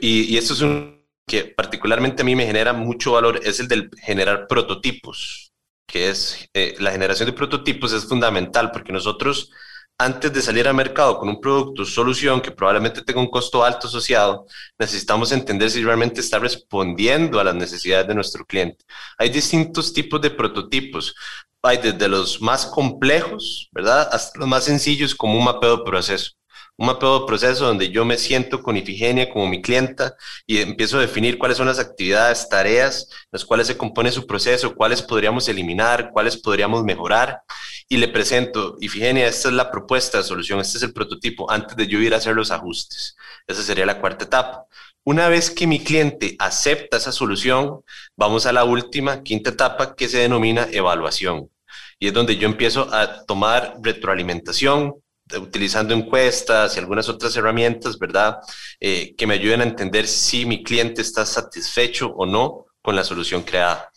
y, 0.00 0.32
y, 0.32 0.38
esto 0.38 0.52
es 0.52 0.60
un 0.60 0.94
que 1.26 1.44
particularmente 1.44 2.22
a 2.22 2.24
mí 2.24 2.36
me 2.36 2.46
genera 2.46 2.72
mucho 2.72 3.12
valor, 3.12 3.40
es 3.42 3.60
el 3.60 3.68
del 3.68 3.90
generar 4.02 4.46
prototipos, 4.46 5.52
que 5.86 6.10
es 6.10 6.48
eh, 6.54 6.74
la 6.78 6.92
generación 6.92 7.26
de 7.26 7.32
prototipos 7.32 7.92
es 7.92 8.06
fundamental 8.06 8.70
porque 8.70 8.92
nosotros 8.92 9.50
antes 9.98 10.32
de 10.32 10.42
salir 10.42 10.66
al 10.66 10.74
mercado 10.74 11.18
con 11.18 11.28
un 11.28 11.40
producto 11.40 11.84
solución 11.84 12.40
que 12.40 12.50
probablemente 12.50 13.02
tenga 13.02 13.20
un 13.20 13.30
costo 13.30 13.64
alto 13.64 13.86
asociado, 13.86 14.46
necesitamos 14.78 15.32
entender 15.32 15.70
si 15.70 15.84
realmente 15.84 16.20
está 16.20 16.38
respondiendo 16.38 17.38
a 17.40 17.44
las 17.44 17.54
necesidades 17.54 18.06
de 18.08 18.14
nuestro 18.14 18.44
cliente. 18.44 18.84
Hay 19.18 19.30
distintos 19.30 19.92
tipos 19.92 20.20
de 20.20 20.30
prototipos. 20.30 21.14
Hay 21.62 21.78
desde 21.78 22.08
los 22.08 22.42
más 22.42 22.66
complejos, 22.66 23.68
¿verdad? 23.72 24.08
Hasta 24.12 24.38
los 24.38 24.48
más 24.48 24.64
sencillos 24.64 25.14
como 25.14 25.38
un 25.38 25.44
mapeo 25.44 25.78
de 25.78 25.84
proceso 25.84 26.32
un 26.76 26.86
mapeo 26.86 27.20
de 27.20 27.26
proceso 27.26 27.66
donde 27.66 27.90
yo 27.90 28.04
me 28.04 28.18
siento 28.18 28.62
con 28.62 28.76
Ifigenia 28.76 29.30
como 29.30 29.46
mi 29.46 29.62
clienta 29.62 30.16
y 30.46 30.58
empiezo 30.58 30.98
a 30.98 31.02
definir 31.02 31.38
cuáles 31.38 31.56
son 31.56 31.66
las 31.66 31.78
actividades, 31.78 32.48
tareas, 32.48 33.08
las 33.30 33.44
cuales 33.44 33.66
se 33.68 33.76
compone 33.76 34.10
su 34.10 34.26
proceso, 34.26 34.74
cuáles 34.74 35.02
podríamos 35.02 35.48
eliminar, 35.48 36.10
cuáles 36.12 36.36
podríamos 36.36 36.82
mejorar 36.84 37.42
y 37.88 37.98
le 37.98 38.08
presento, 38.08 38.76
Ifigenia, 38.80 39.26
esta 39.26 39.48
es 39.48 39.54
la 39.54 39.70
propuesta 39.70 40.18
de 40.18 40.24
solución, 40.24 40.58
este 40.60 40.78
es 40.78 40.84
el 40.84 40.92
prototipo, 40.92 41.50
antes 41.50 41.76
de 41.76 41.86
yo 41.86 41.98
ir 42.00 42.14
a 42.14 42.16
hacer 42.16 42.34
los 42.34 42.50
ajustes. 42.50 43.16
Esa 43.46 43.62
sería 43.62 43.86
la 43.86 44.00
cuarta 44.00 44.24
etapa. 44.24 44.66
Una 45.04 45.28
vez 45.28 45.50
que 45.50 45.66
mi 45.66 45.80
cliente 45.80 46.34
acepta 46.38 46.96
esa 46.96 47.12
solución, 47.12 47.82
vamos 48.16 48.46
a 48.46 48.52
la 48.52 48.64
última, 48.64 49.22
quinta 49.22 49.50
etapa 49.50 49.94
que 49.94 50.08
se 50.08 50.18
denomina 50.18 50.66
evaluación. 50.72 51.50
Y 51.98 52.08
es 52.08 52.14
donde 52.14 52.36
yo 52.36 52.48
empiezo 52.48 52.92
a 52.92 53.24
tomar 53.26 53.74
retroalimentación, 53.82 54.94
utilizando 55.38 55.94
encuestas 55.94 56.76
y 56.76 56.78
algunas 56.78 57.08
otras 57.08 57.36
herramientas, 57.36 57.98
¿verdad? 57.98 58.38
Eh, 58.80 59.14
que 59.16 59.26
me 59.26 59.34
ayuden 59.34 59.60
a 59.60 59.64
entender 59.64 60.06
si 60.06 60.44
mi 60.44 60.62
cliente 60.62 61.02
está 61.02 61.24
satisfecho 61.24 62.08
o 62.16 62.26
no 62.26 62.66
con 62.82 62.94
la 62.94 63.04
solución 63.04 63.42
creada. 63.42 63.90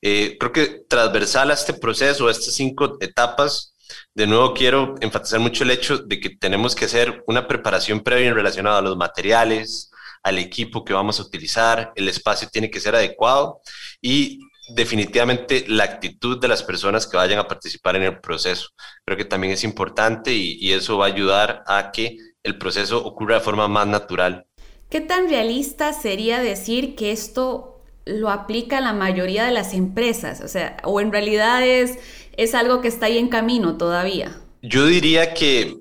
Eh, 0.00 0.36
creo 0.38 0.52
que 0.52 0.82
transversal 0.88 1.50
a 1.50 1.54
este 1.54 1.74
proceso, 1.74 2.26
a 2.26 2.32
estas 2.32 2.54
cinco 2.54 2.96
etapas, 3.00 3.74
de 4.14 4.26
nuevo 4.26 4.52
quiero 4.52 4.96
enfatizar 5.00 5.38
mucho 5.38 5.64
el 5.64 5.70
hecho 5.70 5.98
de 5.98 6.18
que 6.18 6.30
tenemos 6.30 6.74
que 6.74 6.86
hacer 6.86 7.22
una 7.26 7.46
preparación 7.46 8.00
previa 8.00 8.34
relacionada 8.34 8.78
a 8.78 8.82
los 8.82 8.96
materiales, 8.96 9.90
al 10.22 10.38
equipo 10.38 10.84
que 10.84 10.92
vamos 10.92 11.18
a 11.18 11.22
utilizar, 11.22 11.92
el 11.94 12.08
espacio 12.08 12.48
tiene 12.50 12.70
que 12.70 12.80
ser 12.80 12.94
adecuado 12.94 13.60
y 14.00 14.40
definitivamente 14.68 15.64
la 15.68 15.84
actitud 15.84 16.40
de 16.40 16.48
las 16.48 16.62
personas 16.62 17.06
que 17.06 17.16
vayan 17.16 17.38
a 17.38 17.48
participar 17.48 17.96
en 17.96 18.04
el 18.04 18.20
proceso. 18.20 18.68
Creo 19.04 19.18
que 19.18 19.24
también 19.24 19.52
es 19.52 19.64
importante 19.64 20.32
y, 20.32 20.72
eso 20.72 20.98
va 20.98 21.06
a 21.06 21.08
ayudar 21.08 21.62
a 21.66 21.90
que 21.92 22.16
el 22.42 22.58
proceso 22.58 23.04
ocurra 23.04 23.36
de 23.36 23.40
forma 23.40 23.68
más 23.68 23.86
natural. 23.86 24.46
¿Qué 24.88 25.00
tan 25.00 25.28
realista 25.28 25.92
sería 25.92 26.40
decir 26.40 26.94
que 26.96 27.12
esto 27.12 27.82
lo 28.04 28.30
aplica 28.30 28.80
la 28.80 28.92
mayoría 28.92 29.44
de 29.44 29.52
las 29.52 29.74
empresas? 29.74 30.40
O 30.40 30.48
sea, 30.48 30.76
o 30.84 31.00
en 31.00 31.12
realidad 31.12 31.66
es, 31.66 31.98
es 32.36 32.54
algo 32.54 32.80
que 32.80 32.88
está 32.88 33.06
ahí 33.06 33.18
en 33.18 33.28
camino 33.28 33.76
todavía. 33.76 34.38
Yo 34.62 34.86
diría 34.86 35.34
que 35.34 35.76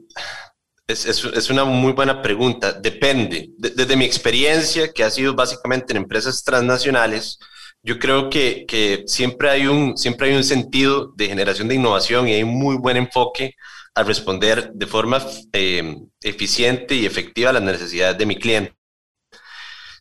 es, 0.92 1.50
una 1.50 1.66
muy 1.66 1.94
buena 1.94 2.22
pregunta. 2.22 2.74
Depende. 2.74 3.52
desde 3.58 3.96
mi 3.96 4.06
experiencia, 4.06 4.92
que 4.92 5.04
ha 5.04 5.10
sido 5.10 5.34
básicamente 5.34 5.94
en 5.94 5.98
empresas 5.98 6.44
transnacionales, 6.44 7.40
yo 7.84 8.00
creo 8.00 8.30
que, 8.30 9.04
siempre, 9.08 9.50
hay 9.50 9.68
un, 9.68 9.98
siempre 9.98 10.30
hay 10.30 10.36
un 10.36 10.44
sentido 10.44 11.14
de 11.16 11.28
generación 11.28 11.68
de 11.68 11.76
innovación 11.76 12.28
y 12.28 12.34
hay 12.34 12.44
un 12.44 12.58
muy 12.58 12.78
buen 12.78 12.98
enfoque 12.98 13.56
a 13.96 14.04
responder 14.04 14.72
de 14.74 14.88
forma 14.88 15.26
eh, 15.54 15.98
eficiente 16.22 16.96
y 16.96 17.06
efectiva 17.06 17.50
a 17.50 17.54
las 17.54 17.64
necesidades 17.64 18.18
de 18.18 18.26
mi 18.26 18.36
cliente. 18.36 18.74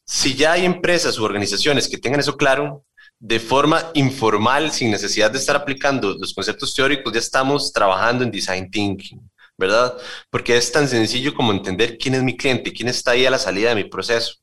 Si 0.05 0.35
ya 0.35 0.53
hay 0.53 0.65
empresas 0.65 1.19
u 1.19 1.25
organizaciones 1.25 1.89
que 1.89 1.99
tengan 1.99 2.21
eso 2.21 2.37
claro, 2.37 2.85
de 3.19 3.39
forma 3.39 3.91
informal, 3.95 4.73
sin 4.73 4.91
necesidad 4.91 5.31
de 5.31 5.39
estar 5.39 5.57
aplicando 5.57 6.17
los 6.19 6.35
conceptos 6.35 6.75
teóricos, 6.75 7.13
ya 7.13 7.19
estamos 7.19 7.73
trabajando 7.73 8.25
en 8.25 8.31
design 8.31 8.71
thinking. 8.71 9.31
¿verdad? 9.61 9.95
Porque 10.31 10.57
es 10.57 10.73
tan 10.73 10.89
sencillo 10.89 11.35
como 11.35 11.53
entender 11.53 11.99
quién 11.99 12.15
es 12.15 12.23
mi 12.23 12.37
cliente, 12.37 12.73
quién 12.73 12.89
está 12.89 13.11
ahí 13.13 13.27
a 13.27 13.31
la 13.31 13.39
salida 13.39 13.69
de 13.69 13.75
mi 13.77 13.85
proceso. 13.85 14.37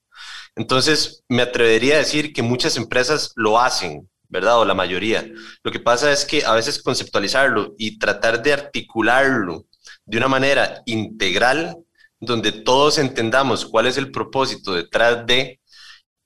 Entonces, 0.58 1.24
me 1.30 1.44
atrevería 1.44 1.96
a 1.96 2.00
decir 2.00 2.34
que 2.34 2.42
muchas 2.42 2.78
empresas 2.78 3.32
lo 3.36 3.60
hacen, 3.60 4.10
¿verdad? 4.28 4.60
O 4.60 4.66
la 4.66 4.74
mayoría. 4.74 5.26
Lo 5.64 5.72
que 5.72 5.80
pasa 5.80 6.12
es 6.12 6.26
que 6.26 6.44
a 6.44 6.54
veces 6.54 6.82
conceptualizarlo 6.82 7.76
y 7.78 8.00
tratar 8.00 8.42
de 8.42 8.54
articularlo 8.54 9.66
de 10.06 10.18
una 10.18 10.28
manera 10.28 10.82
integral, 10.86 11.78
donde 12.20 12.52
todos 12.52 12.98
entendamos 12.98 13.66
cuál 13.66 13.86
es 13.88 13.98
el 13.98 14.12
propósito 14.12 14.74
detrás 14.74 15.26
de, 15.28 15.60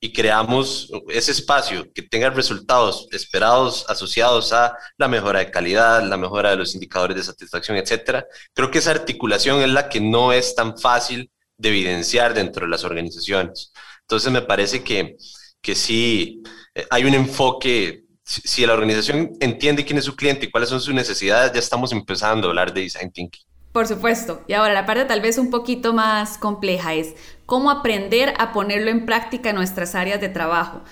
y 0.00 0.12
creamos 0.12 0.90
ese 1.10 1.30
espacio 1.30 1.86
que 1.94 2.02
tenga 2.02 2.28
resultados 2.30 3.06
esperados 3.12 3.84
asociados 3.88 4.52
a 4.52 4.76
la 4.96 5.06
mejora 5.06 5.38
de 5.38 5.50
calidad, 5.50 6.02
la 6.02 6.16
mejora 6.16 6.50
de 6.50 6.56
los 6.56 6.74
indicadores 6.74 7.16
de 7.16 7.22
satisfacción, 7.22 7.76
etcétera. 7.76 8.26
Creo 8.52 8.70
que 8.70 8.78
esa 8.78 8.90
articulación 8.90 9.62
es 9.62 9.68
la 9.68 9.88
que 9.88 10.00
no 10.00 10.32
es 10.32 10.56
tan 10.56 10.76
fácil 10.76 11.30
de 11.56 11.68
evidenciar 11.68 12.34
dentro 12.34 12.66
de 12.66 12.70
las 12.70 12.82
organizaciones. 12.82 13.72
Entonces 14.12 14.30
me 14.30 14.42
parece 14.42 14.84
que, 14.84 15.16
que 15.62 15.74
sí 15.74 16.42
eh, 16.74 16.84
hay 16.90 17.06
un 17.06 17.14
enfoque, 17.14 18.04
si 18.22 18.66
la 18.66 18.74
organización 18.74 19.30
entiende 19.40 19.86
quién 19.86 19.96
es 19.96 20.04
su 20.04 20.14
cliente 20.14 20.44
y 20.44 20.50
cuáles 20.50 20.68
son 20.68 20.82
sus 20.82 20.92
necesidades, 20.92 21.50
ya 21.50 21.58
estamos 21.58 21.92
empezando 21.92 22.46
a 22.46 22.50
hablar 22.50 22.74
de 22.74 22.82
design 22.82 23.10
thinking. 23.10 23.42
Por 23.72 23.88
supuesto. 23.88 24.42
Y 24.46 24.52
ahora 24.52 24.74
la 24.74 24.84
parte 24.84 25.06
tal 25.06 25.22
vez 25.22 25.38
un 25.38 25.48
poquito 25.48 25.94
más 25.94 26.36
compleja 26.36 26.92
es 26.92 27.14
cómo 27.46 27.70
aprender 27.70 28.34
a 28.36 28.52
ponerlo 28.52 28.90
en 28.90 29.06
práctica 29.06 29.48
en 29.48 29.56
nuestras 29.56 29.94
áreas 29.94 30.20
de 30.20 30.28
trabajo. 30.28 30.82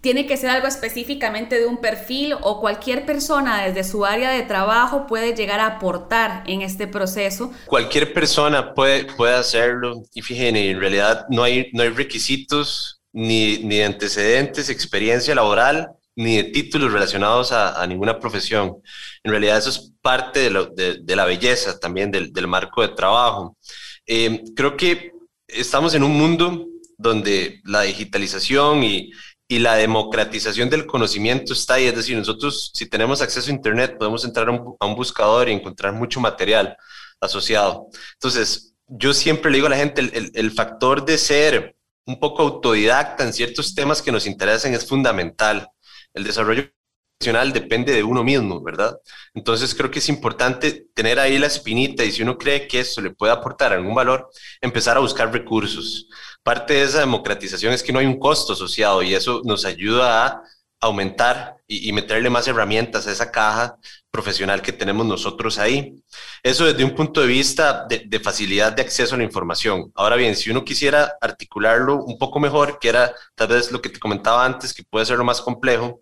¿Tiene 0.00 0.26
que 0.26 0.36
ser 0.36 0.50
algo 0.50 0.68
específicamente 0.68 1.58
de 1.58 1.66
un 1.66 1.80
perfil 1.80 2.34
o 2.40 2.60
cualquier 2.60 3.04
persona 3.04 3.64
desde 3.64 3.82
su 3.82 4.04
área 4.04 4.30
de 4.30 4.42
trabajo 4.42 5.06
puede 5.06 5.34
llegar 5.34 5.58
a 5.58 5.76
aportar 5.76 6.44
en 6.46 6.62
este 6.62 6.86
proceso? 6.86 7.52
Cualquier 7.66 8.12
persona 8.12 8.74
puede, 8.74 9.04
puede 9.04 9.34
hacerlo 9.34 10.02
y 10.14 10.22
fíjense, 10.22 10.70
en 10.70 10.80
realidad 10.80 11.26
no 11.30 11.42
hay, 11.42 11.68
no 11.72 11.82
hay 11.82 11.88
requisitos 11.88 13.00
ni, 13.12 13.58
ni 13.58 13.82
antecedentes, 13.82 14.70
experiencia 14.70 15.34
laboral 15.34 15.88
ni 16.18 16.36
de 16.36 16.44
títulos 16.44 16.92
relacionados 16.92 17.52
a, 17.52 17.86
ninguna 17.86 18.18
profesión. 18.18 18.82
En 19.22 19.30
realidad 19.30 19.58
eso 19.58 19.70
es 19.70 19.92
parte 20.02 20.50
de, 20.50 21.16
la 21.16 21.24
belleza 21.24 21.78
también 21.78 22.10
del, 22.10 22.46
marco 22.48 22.82
de 22.82 22.88
trabajo. 22.88 23.56
Eh, 24.04 24.42
creo 24.56 24.76
que 24.76 25.12
estamos 25.46 25.94
en 25.94 26.02
un 26.02 26.18
mundo 26.18 26.66
donde 26.96 27.60
la 27.64 27.82
digitalización 27.82 28.82
y, 28.82 29.12
la 29.48 29.76
democratización 29.76 30.68
del 30.68 30.86
conocimiento 30.86 31.54
está 31.54 31.74
ahí. 31.74 31.86
Es 31.86 31.96
decir, 31.96 32.16
nosotros 32.16 32.70
si 32.74 32.86
tenemos 32.86 33.22
acceso 33.22 33.50
a 33.50 33.54
Internet 33.54 33.96
podemos 33.98 34.24
entrar 34.24 34.48
a 34.48 34.52
un, 34.52 34.94
buscador 34.94 35.48
y 35.48 35.52
encontrar 35.52 35.94
mucho 35.94 36.20
material 36.20 36.76
asociado. 37.20 37.88
Entonces, 38.14 38.74
yo 38.86 39.14
siempre 39.14 39.50
le 39.50 39.56
digo 39.56 39.66
a 39.66 39.70
la 39.70 39.76
gente, 39.76 40.02
el, 40.02 40.30
el 40.34 40.50
factor 40.52 41.04
de 41.04 41.18
ser 41.18 41.76
un 42.06 42.20
poco 42.20 42.42
autodidacta 42.42 43.24
en 43.24 43.32
ciertos 43.32 43.74
temas 43.74 44.02
que 44.02 44.12
nos 44.12 44.26
interesan 44.26 44.74
es 44.74 44.86
fundamental 44.86 45.68
el 46.14 46.24
desarrollo 46.24 46.70
profesional 47.18 47.52
depende 47.52 47.92
de 47.92 48.04
uno 48.04 48.22
mismo, 48.22 48.62
¿verdad? 48.62 48.96
Entonces 49.34 49.74
creo 49.74 49.90
que 49.90 49.98
es 49.98 50.08
importante 50.08 50.86
tener 50.94 51.18
ahí 51.18 51.36
la 51.38 51.48
espinita 51.48 52.04
y 52.04 52.12
si 52.12 52.22
uno 52.22 52.38
cree 52.38 52.68
que 52.68 52.80
esto 52.80 53.00
le 53.00 53.10
puede 53.10 53.32
aportar 53.32 53.72
algún 53.72 53.94
valor, 53.94 54.30
empezar 54.60 54.96
a 54.96 55.00
buscar 55.00 55.32
recursos. 55.32 56.08
Parte 56.44 56.74
de 56.74 56.82
esa 56.84 57.00
democratización 57.00 57.72
es 57.72 57.82
que 57.82 57.92
no 57.92 57.98
hay 57.98 58.06
un 58.06 58.20
costo 58.20 58.52
asociado 58.52 59.02
y 59.02 59.14
eso 59.14 59.42
nos 59.44 59.64
ayuda 59.64 60.26
a 60.26 60.42
aumentar 60.80 61.56
y, 61.66 61.92
meterle 61.92 62.30
más 62.30 62.46
herramientas 62.46 63.06
a 63.06 63.12
esa 63.12 63.32
caja 63.32 63.76
profesional 64.12 64.62
que 64.62 64.72
tenemos 64.72 65.04
nosotros 65.04 65.58
ahí. 65.58 66.00
Eso 66.42 66.66
desde 66.66 66.84
un 66.84 66.94
punto 66.94 67.20
de 67.20 67.26
vista 67.26 67.84
de, 67.88 68.04
de, 68.06 68.20
facilidad 68.20 68.72
de 68.72 68.82
acceso 68.82 69.16
a 69.16 69.18
la 69.18 69.24
información. 69.24 69.90
Ahora 69.96 70.14
bien, 70.14 70.36
si 70.36 70.50
uno 70.50 70.64
quisiera 70.64 71.16
articularlo 71.20 71.96
un 71.96 72.16
poco 72.16 72.38
mejor, 72.38 72.78
que 72.78 72.88
era 72.88 73.12
tal 73.34 73.48
vez 73.48 73.72
lo 73.72 73.82
que 73.82 73.88
te 73.88 73.98
comentaba 73.98 74.44
antes, 74.44 74.72
que 74.72 74.84
puede 74.84 75.04
ser 75.04 75.18
lo 75.18 75.24
más 75.24 75.40
complejo, 75.42 76.00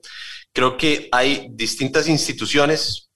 creo 0.56 0.78
que 0.78 1.10
hay 1.12 1.48
distintas 1.50 2.08
instituciones 2.08 3.10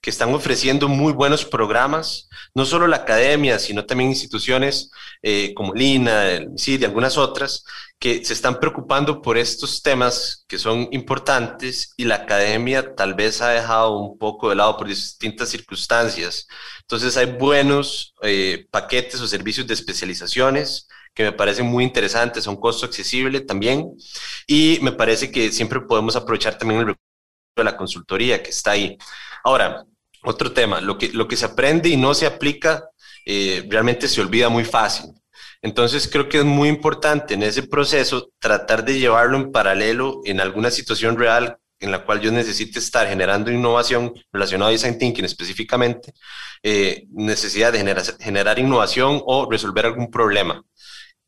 que 0.00 0.10
están 0.10 0.32
ofreciendo 0.32 0.86
muy 0.86 1.12
buenos 1.12 1.44
programas, 1.44 2.28
no 2.54 2.64
solo 2.64 2.86
la 2.86 2.98
academia, 2.98 3.58
sino 3.58 3.84
también 3.84 4.10
instituciones 4.10 4.92
eh, 5.20 5.52
como 5.54 5.74
Lina, 5.74 6.28
el 6.30 6.50
MISID 6.50 6.82
y 6.82 6.84
algunas 6.84 7.18
otras, 7.18 7.64
que 7.98 8.24
se 8.24 8.32
están 8.32 8.60
preocupando 8.60 9.20
por 9.22 9.36
estos 9.36 9.82
temas 9.82 10.44
que 10.46 10.56
son 10.56 10.86
importantes 10.92 11.94
y 11.96 12.04
la 12.04 12.16
academia 12.16 12.94
tal 12.94 13.14
vez 13.14 13.40
ha 13.40 13.48
dejado 13.48 13.98
un 13.98 14.16
poco 14.16 14.50
de 14.50 14.54
lado 14.54 14.76
por 14.76 14.86
distintas 14.86 15.48
circunstancias. 15.48 16.46
Entonces 16.82 17.16
hay 17.16 17.26
buenos 17.26 18.14
eh, 18.22 18.66
paquetes 18.70 19.20
o 19.20 19.26
servicios 19.26 19.66
de 19.66 19.74
especializaciones 19.74 20.86
que 21.14 21.22
me 21.22 21.32
parecen 21.32 21.66
muy 21.66 21.84
interesantes, 21.84 22.44
son 22.44 22.56
costo 22.56 22.86
accesible 22.86 23.40
también 23.40 23.92
y 24.46 24.78
me 24.82 24.92
parece 24.92 25.30
que 25.30 25.52
siempre 25.52 25.80
podemos 25.80 26.16
aprovechar 26.16 26.58
también 26.58 26.80
el 26.80 26.86
recurso 26.88 27.02
de 27.56 27.64
la 27.64 27.76
consultoría 27.76 28.42
que 28.42 28.50
está 28.50 28.72
ahí. 28.72 28.98
Ahora, 29.44 29.84
otro 30.24 30.52
tema, 30.52 30.80
lo 30.80 30.98
que, 30.98 31.10
lo 31.12 31.28
que 31.28 31.36
se 31.36 31.46
aprende 31.46 31.88
y 31.88 31.96
no 31.96 32.14
se 32.14 32.26
aplica 32.26 32.84
eh, 33.24 33.64
realmente 33.68 34.08
se 34.08 34.20
olvida 34.20 34.48
muy 34.48 34.64
fácil. 34.64 35.10
Entonces 35.62 36.08
creo 36.08 36.28
que 36.28 36.38
es 36.38 36.44
muy 36.44 36.68
importante 36.68 37.34
en 37.34 37.42
ese 37.42 37.62
proceso 37.62 38.30
tratar 38.38 38.84
de 38.84 38.98
llevarlo 38.98 39.36
en 39.36 39.52
paralelo 39.52 40.20
en 40.24 40.40
alguna 40.40 40.70
situación 40.70 41.16
real 41.16 41.58
en 41.80 41.90
la 41.90 42.04
cual 42.04 42.20
yo 42.20 42.32
necesite 42.32 42.78
estar 42.78 43.06
generando 43.08 43.50
innovación 43.50 44.12
relacionada 44.32 44.70
a 44.70 44.72
design 44.72 44.98
thinking 44.98 45.24
específicamente, 45.24 46.12
eh, 46.62 47.04
necesidad 47.10 47.72
de 47.72 47.78
generar, 47.78 48.04
generar 48.20 48.58
innovación 48.58 49.20
o 49.24 49.50
resolver 49.50 49.86
algún 49.86 50.10
problema 50.10 50.62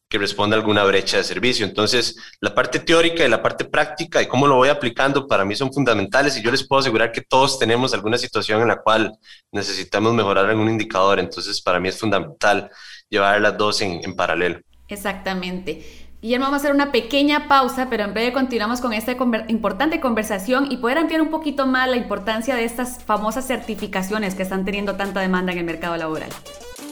que 0.08 0.18
responda 0.18 0.56
a 0.56 0.60
alguna 0.60 0.84
brecha 0.84 1.16
de 1.16 1.24
servicio. 1.24 1.66
Entonces, 1.66 2.16
la 2.40 2.54
parte 2.54 2.78
teórica 2.78 3.24
y 3.24 3.28
la 3.28 3.42
parte 3.42 3.64
práctica 3.64 4.22
y 4.22 4.26
cómo 4.26 4.46
lo 4.46 4.56
voy 4.56 4.68
aplicando 4.68 5.26
para 5.26 5.44
mí 5.44 5.56
son 5.56 5.72
fundamentales 5.72 6.36
y 6.36 6.42
yo 6.42 6.50
les 6.50 6.66
puedo 6.66 6.80
asegurar 6.80 7.12
que 7.12 7.22
todos 7.22 7.58
tenemos 7.58 7.92
alguna 7.92 8.18
situación 8.18 8.62
en 8.62 8.68
la 8.68 8.76
cual 8.76 9.12
necesitamos 9.50 10.14
mejorar 10.14 10.46
algún 10.46 10.68
indicador. 10.68 11.18
Entonces, 11.18 11.60
para 11.60 11.80
mí 11.80 11.88
es 11.88 11.98
fundamental 11.98 12.70
llevar 13.08 13.40
las 13.40 13.56
dos 13.58 13.80
en, 13.80 14.00
en 14.04 14.14
paralelo. 14.14 14.60
Exactamente. 14.88 16.06
Guillermo, 16.22 16.46
vamos 16.46 16.58
a 16.58 16.62
hacer 16.62 16.74
una 16.74 16.92
pequeña 16.92 17.46
pausa, 17.46 17.88
pero 17.90 18.04
en 18.04 18.14
breve 18.14 18.32
continuamos 18.32 18.80
con 18.80 18.92
esta 18.92 19.12
importante 19.48 20.00
conversación 20.00 20.72
y 20.72 20.78
poder 20.78 20.98
ampliar 20.98 21.20
un 21.20 21.30
poquito 21.30 21.66
más 21.66 21.88
la 21.88 21.96
importancia 21.96 22.54
de 22.54 22.64
estas 22.64 23.04
famosas 23.04 23.46
certificaciones 23.46 24.34
que 24.34 24.42
están 24.42 24.64
teniendo 24.64 24.96
tanta 24.96 25.20
demanda 25.20 25.52
en 25.52 25.58
el 25.58 25.64
mercado 25.64 25.96
laboral. 25.96 26.30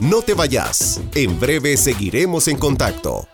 No 0.00 0.22
te 0.22 0.34
vayas. 0.34 1.00
En 1.14 1.38
breve 1.38 1.76
seguiremos 1.76 2.48
en 2.48 2.56
contacto. 2.56 3.28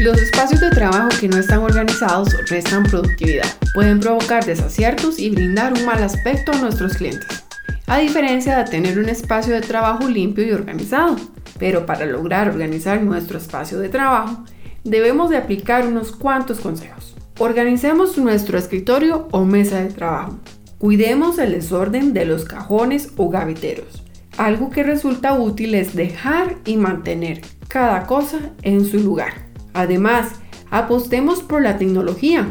Los 0.00 0.20
espacios 0.20 0.60
de 0.60 0.70
trabajo 0.70 1.08
que 1.20 1.28
no 1.28 1.38
están 1.38 1.60
organizados 1.60 2.36
restan 2.48 2.82
productividad, 2.82 3.46
pueden 3.74 4.00
provocar 4.00 4.44
desaciertos 4.44 5.20
y 5.20 5.30
brindar 5.30 5.72
un 5.72 5.84
mal 5.86 6.02
aspecto 6.02 6.50
a 6.50 6.56
nuestros 6.58 6.94
clientes, 6.94 7.44
a 7.86 7.98
diferencia 7.98 8.58
de 8.58 8.68
tener 8.68 8.98
un 8.98 9.08
espacio 9.08 9.54
de 9.54 9.60
trabajo 9.60 10.08
limpio 10.08 10.44
y 10.44 10.50
organizado. 10.50 11.14
Pero 11.58 11.86
para 11.86 12.04
lograr 12.04 12.48
organizar 12.48 13.00
nuestro 13.02 13.38
espacio 13.38 13.78
de 13.78 13.88
trabajo, 13.88 14.44
debemos 14.82 15.30
de 15.30 15.36
aplicar 15.36 15.86
unos 15.86 16.10
cuantos 16.10 16.58
consejos. 16.58 17.14
Organicemos 17.38 18.18
nuestro 18.18 18.58
escritorio 18.58 19.28
o 19.30 19.44
mesa 19.44 19.80
de 19.80 19.92
trabajo. 19.92 20.38
Cuidemos 20.78 21.38
el 21.38 21.52
desorden 21.52 22.12
de 22.12 22.26
los 22.26 22.44
cajones 22.44 23.10
o 23.16 23.30
gaveteros. 23.30 24.05
Algo 24.36 24.68
que 24.68 24.82
resulta 24.82 25.32
útil 25.32 25.74
es 25.74 25.94
dejar 25.94 26.56
y 26.66 26.76
mantener 26.76 27.40
cada 27.68 28.06
cosa 28.06 28.52
en 28.62 28.84
su 28.84 28.98
lugar. 28.98 29.46
Además, 29.72 30.32
apostemos 30.70 31.42
por 31.42 31.62
la 31.62 31.78
tecnología. 31.78 32.46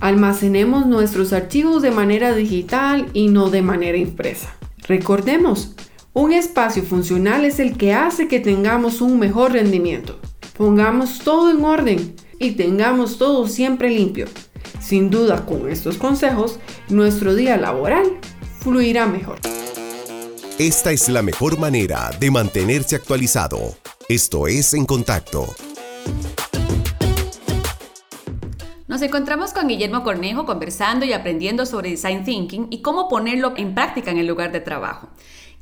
Almacenemos 0.00 0.86
nuestros 0.86 1.32
archivos 1.32 1.82
de 1.82 1.90
manera 1.90 2.34
digital 2.34 3.08
y 3.12 3.28
no 3.28 3.50
de 3.50 3.60
manera 3.60 3.98
impresa. 3.98 4.54
Recordemos, 4.86 5.74
un 6.12 6.32
espacio 6.32 6.82
funcional 6.84 7.44
es 7.44 7.58
el 7.58 7.76
que 7.76 7.92
hace 7.92 8.28
que 8.28 8.40
tengamos 8.40 9.00
un 9.00 9.18
mejor 9.18 9.52
rendimiento. 9.52 10.20
Pongamos 10.56 11.18
todo 11.20 11.50
en 11.50 11.64
orden 11.64 12.14
y 12.38 12.52
tengamos 12.52 13.18
todo 13.18 13.48
siempre 13.48 13.90
limpio. 13.90 14.26
Sin 14.80 15.10
duda, 15.10 15.44
con 15.44 15.68
estos 15.68 15.98
consejos, 15.98 16.60
nuestro 16.88 17.34
día 17.34 17.56
laboral 17.56 18.06
fluirá 18.60 19.06
mejor. 19.06 19.38
Esta 20.60 20.92
es 20.92 21.08
la 21.08 21.22
mejor 21.22 21.58
manera 21.58 22.10
de 22.20 22.30
mantenerse 22.30 22.94
actualizado. 22.94 23.76
Esto 24.10 24.46
es 24.46 24.74
En 24.74 24.84
Contacto 24.84 25.46
Nos 28.86 29.00
encontramos 29.00 29.54
con 29.54 29.68
Guillermo 29.68 30.04
Cornejo 30.04 30.44
conversando 30.44 31.06
y 31.06 31.14
aprendiendo 31.14 31.64
sobre 31.64 31.88
design 31.88 32.24
thinking 32.24 32.66
y 32.68 32.82
cómo 32.82 33.08
ponerlo 33.08 33.54
en 33.56 33.74
práctica 33.74 34.10
en 34.10 34.18
el 34.18 34.26
lugar 34.26 34.52
de 34.52 34.60
trabajo. 34.60 35.08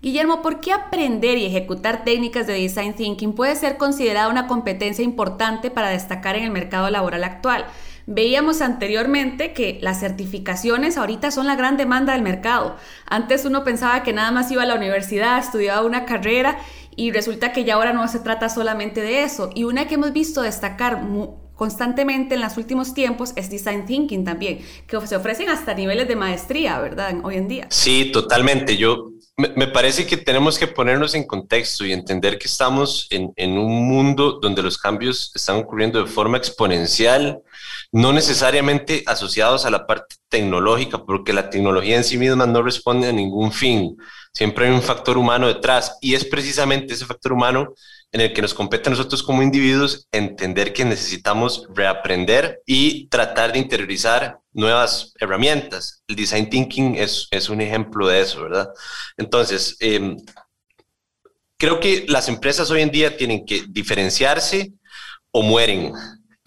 Guillermo, 0.02 0.43
¿por 0.43 0.59
qué 0.59 0.73
aprender 0.73 1.38
y 1.38 1.47
ejecutar 1.47 2.02
técnicas 2.02 2.49
de 2.49 2.55
design 2.55 2.95
thinking 2.95 3.35
puede 3.35 3.55
ser 3.55 3.76
considerada 3.76 4.28
una 4.28 4.49
competencia 4.49 5.05
importante 5.05 5.71
para 5.71 5.90
destacar 5.90 6.35
en 6.35 6.43
el 6.43 6.50
mercado 6.50 6.90
laboral 6.90 7.23
actual? 7.23 7.67
Veíamos 8.11 8.62
anteriormente 8.62 9.53
que 9.53 9.79
las 9.83 10.00
certificaciones 10.00 10.97
ahorita 10.97 11.31
son 11.31 11.47
la 11.47 11.57
gran 11.57 11.77
demanda 11.77 12.15
del 12.15 12.23
mercado. 12.23 12.75
Antes 13.05 13.45
uno 13.45 13.65
pensaba 13.65 14.03
que 14.03 14.15
nada 14.15 14.31
más 14.31 14.50
iba 14.50 14.62
a 14.62 14.67
la 14.67 14.77
universidad, 14.77 15.38
estudiaba 15.38 15.83
una 15.85 16.07
carrera 16.07 16.57
y 16.97 17.12
resulta 17.12 17.53
que 17.53 17.65
ya 17.65 17.75
ahora 17.75 17.93
no 17.93 18.09
se 18.09 18.21
trata 18.21 18.49
solamente 18.49 19.03
de 19.03 19.25
eso. 19.25 19.50
Y 19.55 19.65
una 19.65 19.88
que 19.88 19.97
hemos 19.97 20.15
visto 20.15 20.41
destacar 20.41 21.03
constantemente 21.55 22.37
en 22.37 22.41
los 22.41 22.57
últimos 22.57 22.95
tiempos 22.95 23.35
es 23.37 23.50
design 23.50 23.85
thinking 23.85 24.25
también, 24.25 24.61
que 24.87 25.07
se 25.07 25.15
ofrecen 25.15 25.50
hasta 25.50 25.75
niveles 25.75 26.09
de 26.09 26.17
maestría, 26.17 26.81
¿verdad? 26.81 27.15
Hoy 27.23 27.37
en 27.37 27.47
día. 27.47 27.67
Sí, 27.69 28.11
totalmente. 28.11 28.79
Yo 28.79 29.11
me, 29.37 29.67
parece 29.67 30.07
que 30.07 30.17
tenemos 30.17 30.59
que 30.59 30.67
ponernos 30.67 31.15
en 31.15 31.27
contexto 31.27 31.85
y 31.85 31.93
entender 31.93 32.38
que 32.38 32.49
estamos 32.49 33.07
en, 33.11 33.35
en 33.37 33.59
un 33.59 33.87
mundo 33.87 34.38
donde 34.41 34.62
los 34.62 34.79
cambios 34.79 35.31
están 35.35 35.57
ocurriendo 35.57 36.03
de 36.03 36.07
forma 36.11 36.38
exponencial, 36.38 37.43
no 37.92 38.12
necesariamente 38.12 39.02
asociados 39.07 39.64
a 39.64 39.71
la 39.71 39.87
parte 39.87 40.16
tecnológica, 40.28 41.04
porque 41.04 41.33
la 41.33 41.50
tecnología 41.50 41.97
en 41.97 42.04
sí 42.04 42.18
misma 42.18 42.47
no 42.47 42.62
responde 42.62 43.09
a 43.09 43.12
ningún 43.12 43.52
fin 43.52 43.97
Siempre 44.38 44.66
hay 44.66 44.73
un 44.73 44.83
factor 44.83 45.18
humano 45.18 45.49
detrás 45.49 45.99
y 46.00 46.14
es 46.14 46.25
precisamente 46.25 46.95
ese 46.95 47.07
factor 47.07 47.33
humano 47.33 47.75
en 48.12 48.21
el 48.21 48.33
que 48.33 48.40
nos 48.40 48.54
compete 48.54 48.88
a 48.88 48.90
nosotros 48.90 49.21
como 49.23 49.42
individuos 49.42 50.07
entender 50.12 50.73
que 50.73 50.85
necesitamos 50.85 51.66
reaprender 51.75 52.62
y 52.64 53.09
tratar 53.09 53.52
de 53.52 53.59
interiorizar 53.59 54.38
nuevas 54.52 55.12
herramientas. 55.18 56.02
El 56.07 56.14
design 56.14 56.49
thinking 56.49 56.95
es, 56.95 57.28
un 57.49 57.61
ejemplo 57.61 58.07
de 58.07 58.21
eso, 58.21 58.42
¿verdad? 58.45 58.68
Entonces, 59.16 59.76
em, 59.80 60.16
creo 61.57 61.81
que 61.81 62.07
las 62.09 62.29
empresas 62.29 62.70
hoy 62.70 62.83
en 62.83 62.90
día 62.90 63.16
tienen 63.16 63.44
que 63.44 63.64
diferenciarse 63.68 64.72
o 65.33 65.42
mueren. 65.42 65.92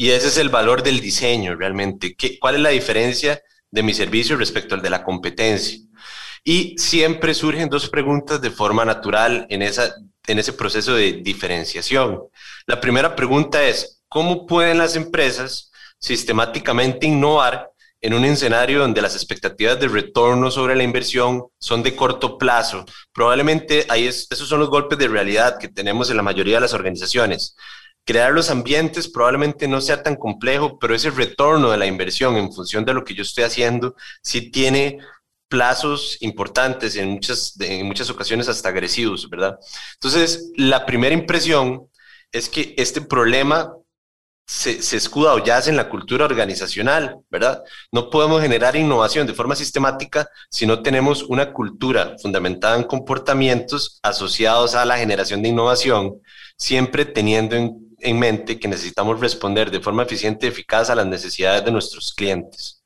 Y 0.01 0.09
ese 0.09 0.29
es 0.29 0.37
el 0.37 0.49
valor 0.49 0.81
del 0.81 0.99
diseño 0.99 1.55
realmente. 1.55 2.15
¿Qué, 2.15 2.39
¿Cuál 2.39 2.55
es 2.55 2.61
la 2.61 2.69
diferencia 2.69 3.39
de 3.69 3.83
mi 3.83 3.93
servicio 3.93 4.35
respecto 4.35 4.73
al 4.73 4.81
de 4.81 4.89
la 4.89 5.03
competencia? 5.03 5.77
Y 6.43 6.75
siempre 6.79 7.35
surgen 7.35 7.69
dos 7.69 7.87
preguntas 7.87 8.41
de 8.41 8.49
forma 8.49 8.83
natural 8.83 9.45
en, 9.51 9.61
ese 9.61 10.53
proceso 10.53 10.95
de 10.95 11.21
diferenciación. 11.21 12.19
La 12.65 12.81
primera 12.81 13.15
pregunta 13.15 13.63
es, 13.63 14.01
¿cómo 14.07 14.47
pueden 14.47 14.79
las 14.79 14.95
empresas 14.95 15.71
sistemáticamente 15.99 17.05
innovar 17.05 17.69
en 18.01 18.15
un 18.15 18.25
escenario 18.25 18.79
donde 18.79 19.03
las 19.03 19.13
expectativas 19.13 19.79
de 19.79 19.87
retorno 19.87 20.49
sobre 20.49 20.75
la 20.75 20.81
inversión 20.81 21.45
son 21.59 21.83
de 21.83 21.95
corto 21.95 22.39
plazo? 22.39 22.85
Probablemente 23.13 23.85
esos 23.95 24.49
son 24.49 24.61
los 24.61 24.71
golpes 24.71 24.97
de 24.97 25.07
realidad 25.07 25.59
que 25.59 25.67
tenemos 25.67 26.09
en 26.09 26.17
la 26.17 26.23
mayoría 26.23 26.55
de 26.55 26.61
las 26.61 26.73
organizaciones 26.73 27.55
crear 28.05 28.31
los 28.31 28.49
ambientes 28.49 29.07
probablemente 29.07 29.67
no 29.67 29.81
sea 29.81 30.03
tan 30.03 30.15
complejo, 30.15 30.79
pero 30.79 30.95
ese 30.95 31.11
retorno 31.11 31.71
de 31.71 31.77
la 31.77 31.85
inversión 31.85 32.35
en 32.37 32.51
función 32.51 32.85
de 32.85 32.93
lo 32.93 33.03
que 33.03 33.13
yo 33.13 33.23
estoy 33.23 33.43
haciendo 33.43 33.95
sí 34.21 34.51
tiene 34.51 34.99
plazos 35.47 36.17
importantes, 36.21 36.95
en 36.95 37.09
muchas, 37.09 37.59
en 37.59 37.85
muchas 37.85 38.09
ocasiones 38.09 38.47
hasta 38.47 38.69
agresivos, 38.69 39.29
¿verdad? 39.29 39.59
Entonces, 39.95 40.49
la 40.55 40.85
primera 40.85 41.13
impresión 41.13 41.89
es 42.31 42.47
que 42.47 42.73
este 42.77 43.01
problema 43.01 43.73
se, 44.47 44.81
se, 44.81 44.97
escuda 44.97 45.33
o 45.33 45.43
yace 45.43 45.69
en 45.69 45.75
la 45.77 45.89
cultura 45.89 46.25
organizacional, 46.25 47.17
¿verdad? 47.29 47.63
No 47.91 48.09
podemos 48.09 48.41
generar 48.41 48.77
innovación 48.77 49.27
de 49.27 49.33
forma 49.33 49.55
sistemática 49.55 50.27
si 50.49 50.65
no 50.65 50.81
tenemos 50.81 51.23
una 51.23 51.51
cultura 51.51 52.15
fundamentada 52.21 52.77
en 52.77 52.83
comportamientos 52.83 53.99
asociados 54.03 54.73
a 54.75 54.85
la 54.85 54.97
generación 54.97 55.41
de 55.41 55.49
innovación, 55.49 56.21
siempre 56.57 57.05
teniendo 57.05 57.55
en, 57.55 57.90
en 58.01 58.19
mente 58.19 58.59
que 58.59 58.67
necesitamos 58.67 59.19
responder 59.19 59.71
de 59.71 59.81
forma 59.81 60.03
eficiente 60.03 60.45
y 60.45 60.49
eficaz 60.49 60.89
a 60.89 60.95
las 60.95 61.05
necesidades 61.05 61.63
de 61.65 61.71
nuestros 61.71 62.13
clientes. 62.13 62.83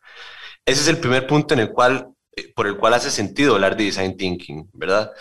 Ese 0.66 0.82
es 0.82 0.88
el 0.88 0.98
primer 0.98 1.28
punto 1.28 1.54
en 1.54 1.62
el 1.62 1.72
cual 1.72 2.10
eh, 2.36 2.52
por 2.54 2.68
el 2.68 2.78
cual 2.78 2.94
hace 2.94 3.12
sentido 3.12 3.56
hablar 3.56 3.78
de 3.78 3.86
design 3.86 4.18
thinking, 4.18 4.70
¿verdad? 4.74 5.12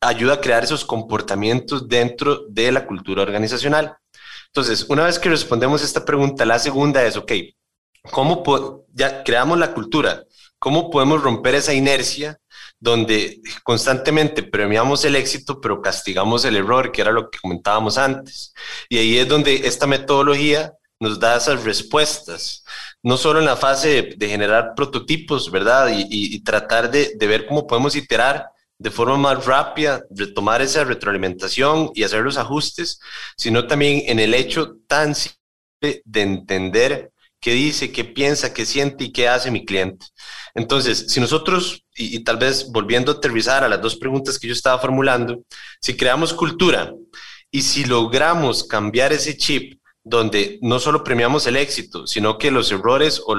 Ayuda 0.00 0.34
a 0.34 0.40
crear 0.40 0.64
esos 0.64 0.84
comportamientos 0.84 1.88
dentro 1.88 2.46
de 2.48 2.72
la 2.72 2.86
cultura 2.86 3.22
organizacional. 3.22 3.96
Entonces, 4.46 4.86
una 4.88 5.04
vez 5.04 5.18
que 5.18 5.28
respondemos 5.28 5.82
esta 5.82 6.04
pregunta, 6.04 6.44
la 6.44 6.58
segunda 6.58 7.04
es, 7.04 7.16
ok, 7.16 7.32
¿cómo 8.10 8.84
ya 8.92 9.22
creamos 9.22 9.58
la 9.58 9.74
cultura? 9.74 10.24
¿Cómo 10.58 10.90
podemos 10.90 11.22
romper 11.22 11.54
esa 11.54 11.74
inercia 11.74 12.38
donde 12.78 13.40
constantemente 13.62 14.42
premiamos 14.42 15.04
el 15.04 15.16
éxito, 15.16 15.60
pero 15.60 15.80
castigamos 15.80 16.44
el 16.44 16.56
error, 16.56 16.92
que 16.92 17.00
era 17.00 17.12
lo 17.12 17.30
que 17.30 17.38
comentábamos 17.38 17.98
antes? 17.98 18.52
Y 18.88 18.98
ahí 18.98 19.18
es 19.18 19.28
donde 19.28 19.66
esta 19.66 19.86
metodología 19.86 20.72
nos 20.98 21.18
da 21.20 21.36
esas 21.36 21.64
respuestas 21.64 22.64
no 23.06 23.16
solo 23.16 23.38
en 23.38 23.44
la 23.44 23.54
fase 23.54 24.14
de, 24.16 24.28
generar 24.28 24.74
prototipos, 24.74 25.52
¿verdad? 25.52 25.92
Y, 25.92 26.42
tratar 26.42 26.90
de, 26.90 27.16
ver 27.20 27.46
cómo 27.46 27.64
podemos 27.64 27.94
iterar 27.94 28.50
de 28.78 28.90
forma 28.90 29.16
más 29.16 29.46
rápida, 29.46 30.02
retomar 30.10 30.60
esa 30.60 30.82
retroalimentación 30.82 31.92
y 31.94 32.02
hacer 32.02 32.22
los 32.22 32.36
ajustes, 32.36 32.98
sino 33.36 33.68
también 33.68 34.02
en 34.06 34.18
el 34.18 34.34
hecho 34.34 34.78
tan 34.88 35.14
simple 35.14 36.02
de 36.04 36.20
entender 36.20 37.12
qué 37.40 37.52
dice, 37.52 37.92
qué 37.92 38.04
piensa, 38.04 38.52
qué 38.52 38.66
siente 38.66 39.04
y 39.04 39.12
qué 39.12 39.28
hace 39.28 39.50
mi 39.50 39.64
cliente. 39.64 40.06
Entonces, 40.54 41.06
si 41.08 41.20
nosotros, 41.20 41.84
y, 41.94 42.24
tal 42.24 42.38
vez 42.38 42.70
volviendo 42.72 43.12
a 43.12 43.16
aterrizar 43.16 43.62
a 43.64 43.68
las 43.68 43.80
dos 43.80 43.96
preguntas 43.96 44.38
que 44.38 44.48
yo 44.48 44.52
estaba 44.52 44.78
formulando, 44.78 45.42
si 45.80 45.96
creamos 45.96 46.32
cultura 46.32 46.92
y 47.50 47.62
si 47.62 47.84
logramos 47.84 48.64
cambiar 48.64 49.12
ese 49.12 49.36
chip 49.36 49.80
donde 50.08 50.60
no 50.62 50.78
solo 50.78 51.02
premiamos 51.02 51.48
el 51.48 51.56
éxito, 51.56 52.06
sino 52.06 52.38
que 52.38 52.52
los 52.52 52.70
errores 52.70 53.20
o, 53.26 53.34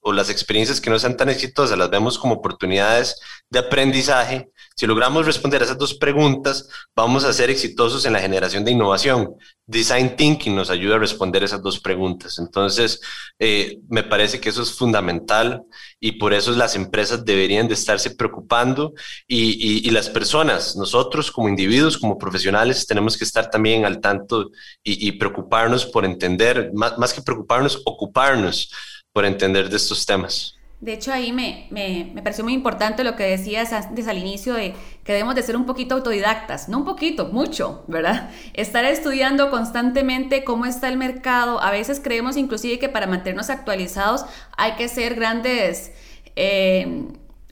o, 0.00 0.12
las 0.12 0.28
experiencias 0.28 0.80
que 0.80 0.90
no 0.90 0.98
sean 0.98 1.16
tan 1.16 1.28
exitosas 1.28 1.78
las 1.78 1.88
vemos 1.88 2.18
como 2.18 2.34
oportunidades 2.34 3.20
de 3.50 3.58
aprendizaje. 3.58 4.50
Si 4.76 4.86
logramos 4.86 5.24
responder 5.24 5.62
a 5.62 5.64
esas 5.64 5.78
dos 5.78 5.94
preguntas, 5.94 6.68
vamos 6.96 7.24
a 7.24 7.32
ser 7.32 7.50
exitosos 7.50 8.04
en 8.04 8.12
la 8.12 8.20
generación 8.20 8.64
de 8.64 8.72
innovación. 8.72 9.36
Design 9.66 10.16
Thinking 10.16 10.54
nos 10.56 10.68
ayuda 10.68 10.96
a 10.96 10.98
responder 10.98 11.44
esas 11.44 11.62
dos 11.62 11.78
preguntas. 11.78 12.38
Entonces, 12.38 13.00
eh, 13.38 13.78
me 13.88 14.02
parece 14.02 14.40
que 14.40 14.48
eso 14.48 14.62
es 14.62 14.72
fundamental 14.72 15.62
y 16.00 16.12
por 16.12 16.34
eso 16.34 16.50
las 16.52 16.74
empresas 16.74 17.24
deberían 17.24 17.68
de 17.68 17.74
estarse 17.74 18.10
preocupando 18.10 18.92
y, 19.28 19.86
y, 19.86 19.90
las 19.90 20.08
personas, 20.10 20.74
nosotros 20.76 21.30
como 21.30 21.48
individuos, 21.48 21.96
como 21.96 22.18
profesionales, 22.18 22.86
tenemos 22.86 23.16
que 23.16 23.24
estar 23.24 23.48
también 23.48 23.84
al 23.84 24.00
tanto 24.00 24.50
y, 24.82 25.08
y 25.08 25.12
preocuparnos 25.12 25.86
por 25.86 26.04
entender, 26.04 26.72
más, 26.74 26.98
más 26.98 27.14
que 27.14 27.22
preocuparnos, 27.22 27.80
ocuparnos 27.84 28.70
por 29.12 29.24
entender 29.24 29.70
de 29.70 29.76
estos 29.76 30.04
temas. 30.04 30.53
De 30.84 30.92
hecho, 30.92 31.14
ahí 31.14 31.32
me, 31.32 31.66
me, 31.70 32.10
me, 32.12 32.20
pareció 32.20 32.44
muy 32.44 32.52
importante 32.52 33.04
lo 33.04 33.16
que 33.16 33.22
decías 33.22 33.72
antes 33.72 34.06
al 34.06 34.18
inicio 34.18 34.52
de 34.52 34.74
que 35.02 35.14
debemos 35.14 35.34
de 35.34 35.42
ser 35.42 35.56
un 35.56 35.64
poquito 35.64 35.94
autodidactas, 35.94 36.68
no 36.68 36.76
un 36.76 36.84
poquito, 36.84 37.28
mucho, 37.28 37.84
¿verdad? 37.88 38.28
Estar 38.52 38.84
estudiando 38.84 39.48
constantemente 39.48 40.44
cómo 40.44 40.66
está 40.66 40.90
el 40.90 40.98
mercado. 40.98 41.58
A 41.62 41.70
veces 41.70 42.00
creemos 42.04 42.36
inclusive 42.36 42.78
que 42.78 42.90
para 42.90 43.06
mantenernos 43.06 43.48
actualizados 43.48 44.26
hay 44.58 44.72
que 44.72 44.88
ser 44.88 45.14
grandes 45.14 45.90
eh, 46.36 47.06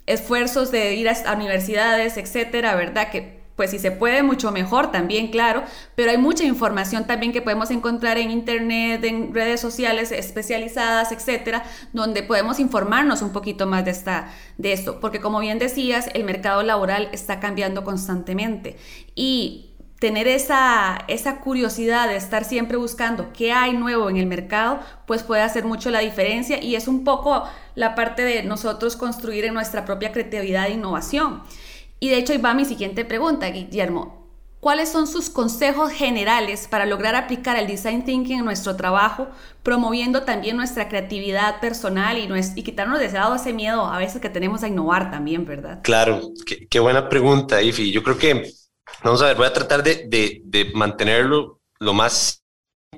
esfuerzos 0.04 0.70
de 0.70 0.94
ir 0.96 1.08
a 1.08 1.32
universidades, 1.32 2.18
etcétera, 2.18 2.74
¿verdad? 2.74 3.08
Que 3.10 3.41
pues 3.62 3.70
si 3.70 3.78
se 3.78 3.92
puede, 3.92 4.24
mucho 4.24 4.50
mejor 4.50 4.90
también, 4.90 5.28
claro, 5.28 5.62
pero 5.94 6.10
hay 6.10 6.18
mucha 6.18 6.42
información 6.42 7.06
también 7.06 7.32
que 7.32 7.42
podemos 7.42 7.70
encontrar 7.70 8.18
en 8.18 8.32
internet, 8.32 9.04
en 9.04 9.32
redes 9.32 9.60
sociales 9.60 10.10
especializadas, 10.10 11.12
etcétera, 11.12 11.62
donde 11.92 12.24
podemos 12.24 12.58
informarnos 12.58 13.22
un 13.22 13.30
poquito 13.30 13.68
más 13.68 13.84
de, 13.84 13.92
esta, 13.92 14.32
de 14.58 14.72
esto, 14.72 14.98
porque 14.98 15.20
como 15.20 15.38
bien 15.38 15.60
decías, 15.60 16.10
el 16.12 16.24
mercado 16.24 16.64
laboral 16.64 17.08
está 17.12 17.38
cambiando 17.38 17.84
constantemente 17.84 18.78
y 19.14 19.76
tener 20.00 20.26
esa, 20.26 20.98
esa 21.06 21.38
curiosidad 21.38 22.08
de 22.08 22.16
estar 22.16 22.44
siempre 22.44 22.76
buscando 22.78 23.32
qué 23.32 23.52
hay 23.52 23.74
nuevo 23.74 24.10
en 24.10 24.16
el 24.16 24.26
mercado, 24.26 24.80
pues 25.06 25.22
puede 25.22 25.42
hacer 25.42 25.66
mucho 25.66 25.92
la 25.92 26.00
diferencia 26.00 26.60
y 26.60 26.74
es 26.74 26.88
un 26.88 27.04
poco 27.04 27.44
la 27.76 27.94
parte 27.94 28.22
de 28.22 28.42
nosotros 28.42 28.96
construir 28.96 29.44
en 29.44 29.54
nuestra 29.54 29.84
propia 29.84 30.10
creatividad 30.10 30.66
e 30.66 30.72
innovación. 30.72 31.44
Y 32.02 32.08
de 32.08 32.18
hecho, 32.18 32.32
ahí 32.32 32.40
va 32.40 32.52
mi 32.52 32.64
siguiente 32.64 33.04
pregunta, 33.04 33.46
Guillermo. 33.46 34.26
¿Cuáles 34.58 34.88
son 34.88 35.06
sus 35.06 35.30
consejos 35.30 35.92
generales 35.92 36.66
para 36.66 36.84
lograr 36.84 37.14
aplicar 37.14 37.56
el 37.56 37.68
design 37.68 38.04
thinking 38.04 38.40
en 38.40 38.44
nuestro 38.44 38.74
trabajo, 38.74 39.28
promoviendo 39.62 40.24
también 40.24 40.56
nuestra 40.56 40.88
creatividad 40.88 41.60
personal 41.60 42.18
y, 42.18 42.28
y 42.56 42.62
quitarnos 42.64 42.98
de 42.98 43.06
ese 43.06 43.18
lado 43.18 43.36
ese 43.36 43.52
miedo 43.52 43.86
a 43.86 43.98
veces 43.98 44.20
que 44.20 44.28
tenemos 44.28 44.64
a 44.64 44.68
innovar 44.68 45.12
también, 45.12 45.46
verdad? 45.46 45.78
Claro, 45.84 46.22
qué, 46.68 46.80
buena 46.80 47.08
pregunta, 47.08 47.62
Ifi. 47.62 47.92
Yo 47.92 48.02
creo 48.02 48.18
que, 48.18 48.50
vamos 49.04 49.22
a 49.22 49.26
ver, 49.26 49.36
voy 49.36 49.46
a 49.46 49.52
tratar 49.52 49.84
de, 49.84 50.08
de 50.44 50.72
mantenerlo 50.74 51.60
lo 51.78 51.94
más 51.94 52.41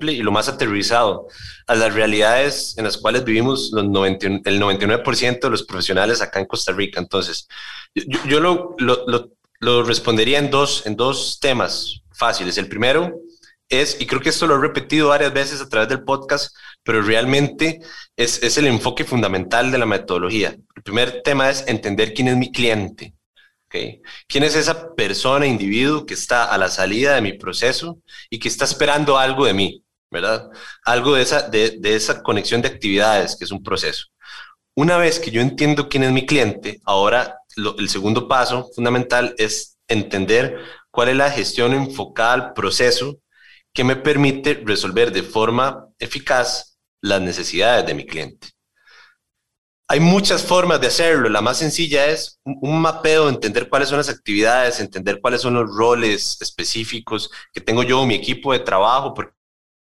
y 0.01 0.23
lo 0.23 0.33
más 0.33 0.49
aterrizado 0.49 1.29
a 1.67 1.75
las 1.75 1.95
realidades 1.95 2.77
en 2.79 2.85
las 2.85 2.97
cuales 2.97 3.25
vivimos 3.25 3.71
los 3.73 3.85
el 3.85 4.61
99% 4.61 5.41
de 5.41 5.51
los 5.51 5.63
profesionales 5.63 6.21
acá 6.21 6.41
en 6.41 6.47
Costa 6.47 6.73
Rica. 6.73 7.01
Entonces, 7.01 7.49
yo, 7.95 8.19
yo 8.27 8.41
lo, 8.41 8.75
lo, 8.79 9.31
lo, 9.61 9.83
respondería 9.85 10.39
en 10.39 10.51
dos, 10.51 10.85
en 10.87 10.97
dos 10.97 11.39
temas 11.41 12.03
fáciles. 12.13 12.59
El 12.59 12.69
primero 12.69 13.21
es, 13.69 14.01
y 14.01 14.07
creo 14.07 14.21
que 14.21 14.31
esto 14.31 14.47
lo 14.47 14.57
he 14.57 14.61
repetido 14.61 15.09
varias 15.09 15.33
veces 15.33 15.61
a 15.61 15.69
través 15.69 15.89
del 15.89 16.03
podcast, 16.03 16.55
pero 16.83 17.01
realmente 17.01 17.81
es, 18.17 18.43
es 18.43 18.59
el 18.59 18.67
enfoque 18.67 19.05
fundamental 19.05 19.71
de 19.71 19.79
la 19.79 19.87
metodología. 19.87 20.57
El 20.75 20.83
primer 20.83 21.23
tema 21.23 21.51
es 21.51 21.65
entender 21.69 22.15
quién 22.15 22.29
es 22.29 22.37
mi 22.37 22.51
cliente. 22.51 23.15
Okay. 23.67 24.03
¿Quién 24.29 24.45
es 24.45 24.55
esa 24.55 24.95
persona, 24.95 25.47
individuo 25.47 26.07
que 26.07 26.15
está 26.15 26.45
a 26.45 26.59
la 26.59 26.69
salida 26.69 27.15
de 27.15 27.23
mi 27.23 27.33
proceso 27.33 27.99
y 28.31 28.39
que 28.39 28.49
está 28.49 28.65
esperando 28.65 29.19
algo 29.19 29.47
de 29.47 29.55
mí? 29.55 29.84
¿Verdad? 30.15 30.49
Algo 30.85 31.17
de 31.17 31.23
esa, 31.23 31.43
de, 31.43 31.79
esa 31.83 32.23
conexión 32.23 32.63
de 32.63 32.69
actividades, 32.69 33.37
que 33.37 33.45
es 33.45 33.51
un 33.51 33.63
proceso. 33.63 34.07
Una 34.77 34.97
vez 34.97 35.19
que 35.19 35.31
yo 35.31 35.41
entiendo 35.41 35.89
quién 35.89 36.05
es 36.05 36.13
mi 36.13 36.25
cliente, 36.25 36.81
ahora 36.85 37.39
el 37.57 37.89
segundo 37.89 38.29
paso 38.29 38.71
fundamental 38.75 39.35
es 39.39 39.77
entender 39.89 40.61
cuál 40.91 41.09
es 41.11 41.17
la 41.17 41.31
gestión 41.31 41.73
enfocada 41.75 42.33
al 42.33 42.53
proceso 42.55 43.19
que 43.73 43.85
me 43.85 43.97
permite 43.97 44.63
resolver 44.65 45.13
de 45.13 45.23
forma 45.23 45.87
eficaz 45.99 46.79
las 47.01 47.21
necesidades 47.21 47.85
de 47.87 47.95
mi 47.95 48.07
cliente. 48.07 48.49
Hay 49.87 50.01
muchas 50.01 50.43
formas 50.43 50.81
de 50.81 50.87
hacerlo. 50.87 51.29
La 51.29 51.43
más 51.43 51.59
sencilla 51.59 52.07
es 52.07 52.41
un 52.45 52.81
mapeo, 52.81 53.29
entender 53.29 53.69
cuáles 53.69 53.89
son 53.89 53.99
las 53.99 54.09
actividades, 54.09 54.81
entender 54.81 55.21
cuáles 55.21 55.43
son 55.43 55.55
los 55.55 55.69
roles 55.69 56.39
específicos 56.41 57.31
que 57.53 57.61
tengo 57.61 57.83
yo, 57.83 58.07
mi 58.07 58.15
equipo 58.15 58.53
de 58.53 58.61
trabajo, 58.61 59.13
porque 59.13 59.35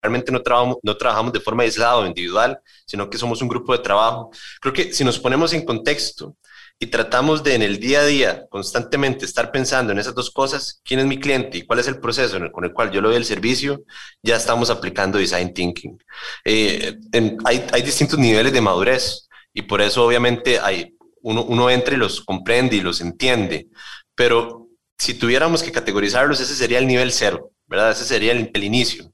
realmente 0.03 0.33
no 0.33 0.43
trabajamos, 0.43 0.79
no 0.83 0.97
trabajamos 0.97 1.33
de 1.33 1.41
forma 1.41 1.63
aislada 1.63 1.97
o 1.97 2.07
individual, 2.07 2.59
sino 2.87 3.09
que 3.11 3.19
somos 3.19 3.43
un 3.43 3.49
grupo 3.49 3.73
de 3.73 3.81
trabajo. 3.81 4.31
Creo 4.61 4.73
que 4.73 4.93
si 4.93 5.05
nos 5.05 5.19
ponemos 5.19 5.53
en 5.53 5.65
contexto 5.65 6.37
y 6.79 6.87
tratamos 6.87 7.43
de 7.43 7.55
en 7.55 7.63
el 7.63 7.81
día 7.81 8.01
a 8.01 8.07
día 8.07 8.47
constantemente 8.49 9.25
estar 9.25 9.51
pensando 9.51 9.93
en 9.93 9.99
esas 9.99 10.15
dos 10.15 10.31
cosas, 10.31 10.81
quién 10.85 11.01
es 11.01 11.07
mi 11.07 11.19
cliente 11.19 11.59
y 11.59 11.63
cuál 11.63 11.81
es 11.81 11.89
el 11.89 11.99
proceso 11.99 12.39
con 12.53 12.65
el 12.65 12.73
cual 12.73 12.93
yo 12.93 13.01
le 13.01 13.09
doy 13.09 13.17
el 13.17 13.25
servicio, 13.25 13.83
ya 14.23 14.37
estamos 14.37 14.71
aplicando 14.71 15.19
design 15.19 15.53
thinking. 15.53 15.99
Eh, 16.45 16.97
hay, 17.45 17.67
hay, 17.73 17.83
distintos 17.83 18.19
niveles 18.19 18.53
de 18.53 18.61
madurez 18.61 19.29
y 19.53 19.63
por 19.63 19.81
eso 19.81 20.07
obviamente 20.07 20.61
hay, 20.61 20.95
uno, 21.23 21.43
uno 21.43 21.69
entra 21.69 21.95
y 21.95 21.99
los 21.99 22.21
comprende 22.21 22.77
y 22.77 22.81
los 22.81 23.01
entiende, 23.01 23.69
pero 24.15 24.69
si 24.97 25.15
tuviéramos 25.15 25.63
que 25.63 25.73
categorizarlos, 25.73 26.41
ese 26.41 26.55
sería 26.55 26.79
el 26.79 26.87
nivel 26.87 27.13
cero, 27.13 27.51
¿verdad? 27.67 27.93
Ese 27.93 28.05
sería 28.05 28.33
el, 28.33 28.51
el 28.55 28.65
inicio 28.65 29.13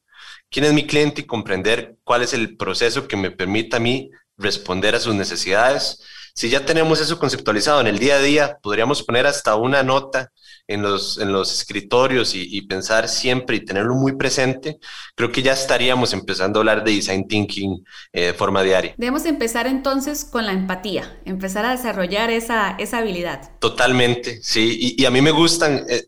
quién 0.54 0.66
es 0.66 0.72
mi 0.72 0.86
cliente 0.86 1.22
y 1.22 1.26
comprender 1.26 1.96
cuál 2.04 2.22
es 2.22 2.32
el 2.32 2.56
proceso 2.56 3.08
que 3.08 3.16
me 3.16 3.32
permita 3.32 3.78
a 3.78 3.80
mí 3.80 4.12
responder 4.38 4.94
a 4.94 5.00
sus 5.00 5.12
necesidades. 5.12 6.00
Si 6.32 6.48
ya 6.48 6.64
tenemos 6.64 7.00
eso 7.00 7.18
conceptualizado 7.18 7.80
en 7.80 7.88
el 7.88 7.98
día 7.98 8.14
a 8.14 8.20
día, 8.20 8.58
podríamos 8.62 9.02
poner 9.02 9.26
hasta 9.26 9.56
una 9.56 9.82
nota 9.82 10.30
en 10.68 10.82
los, 10.82 11.18
en 11.18 11.32
los 11.32 11.52
escritorios 11.52 12.36
y, 12.36 12.62
pensar 12.62 13.08
siempre 13.08 13.56
y 13.56 13.64
tenerlo 13.64 13.96
muy 13.96 14.16
presente, 14.16 14.78
creo 15.16 15.32
que 15.32 15.42
ya 15.42 15.52
estaríamos 15.52 16.12
empezando 16.12 16.58
a 16.58 16.60
hablar 16.60 16.84
de 16.84 16.92
design 16.92 17.26
thinking 17.26 17.84
eh, 18.12 18.26
de 18.26 18.34
forma 18.34 18.62
diaria. 18.62 18.94
Debemos 18.96 19.26
empezar 19.26 19.66
entonces 19.66 20.24
con 20.24 20.46
la 20.46 20.52
empatía, 20.52 21.20
empezar 21.24 21.66
a 21.66 21.72
desarrollar 21.72 22.30
esa, 22.30 22.76
esa 22.78 22.98
habilidad. 22.98 23.58
Totalmente, 23.58 24.40
sí. 24.42 24.94
Y, 24.96 25.04
a 25.04 25.10
mí 25.10 25.20
me 25.20 25.32
gustan 25.32 25.84
eh, 25.88 26.06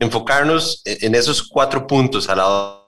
enfocarnos 0.00 0.82
en 0.84 1.14
esos 1.14 1.42
cuatro 1.42 1.86
puntos 1.86 2.28
a 2.28 2.36
la 2.36 2.85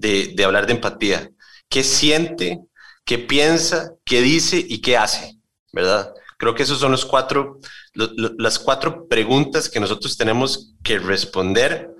de, 0.00 0.44
hablar 0.44 0.66
de 0.66 0.72
empatía. 0.72 1.30
¿Qué 1.68 1.84
siente, 1.84 2.60
qué 3.04 3.18
piensa, 3.18 3.92
qué 4.04 4.22
dice 4.22 4.64
y 4.66 4.80
qué 4.80 4.96
hace? 4.96 5.36
¿Verdad? 5.72 6.12
Creo 6.38 6.54
que 6.54 6.62
esos 6.62 6.78
son 6.78 6.90
los 6.90 7.04
cuatro, 7.04 7.60
las 7.94 8.58
cuatro 8.58 9.06
preguntas 9.06 9.68
que 9.68 9.78
nosotros 9.78 10.16
tenemos 10.16 10.74
que 10.82 10.98
responder 10.98 11.90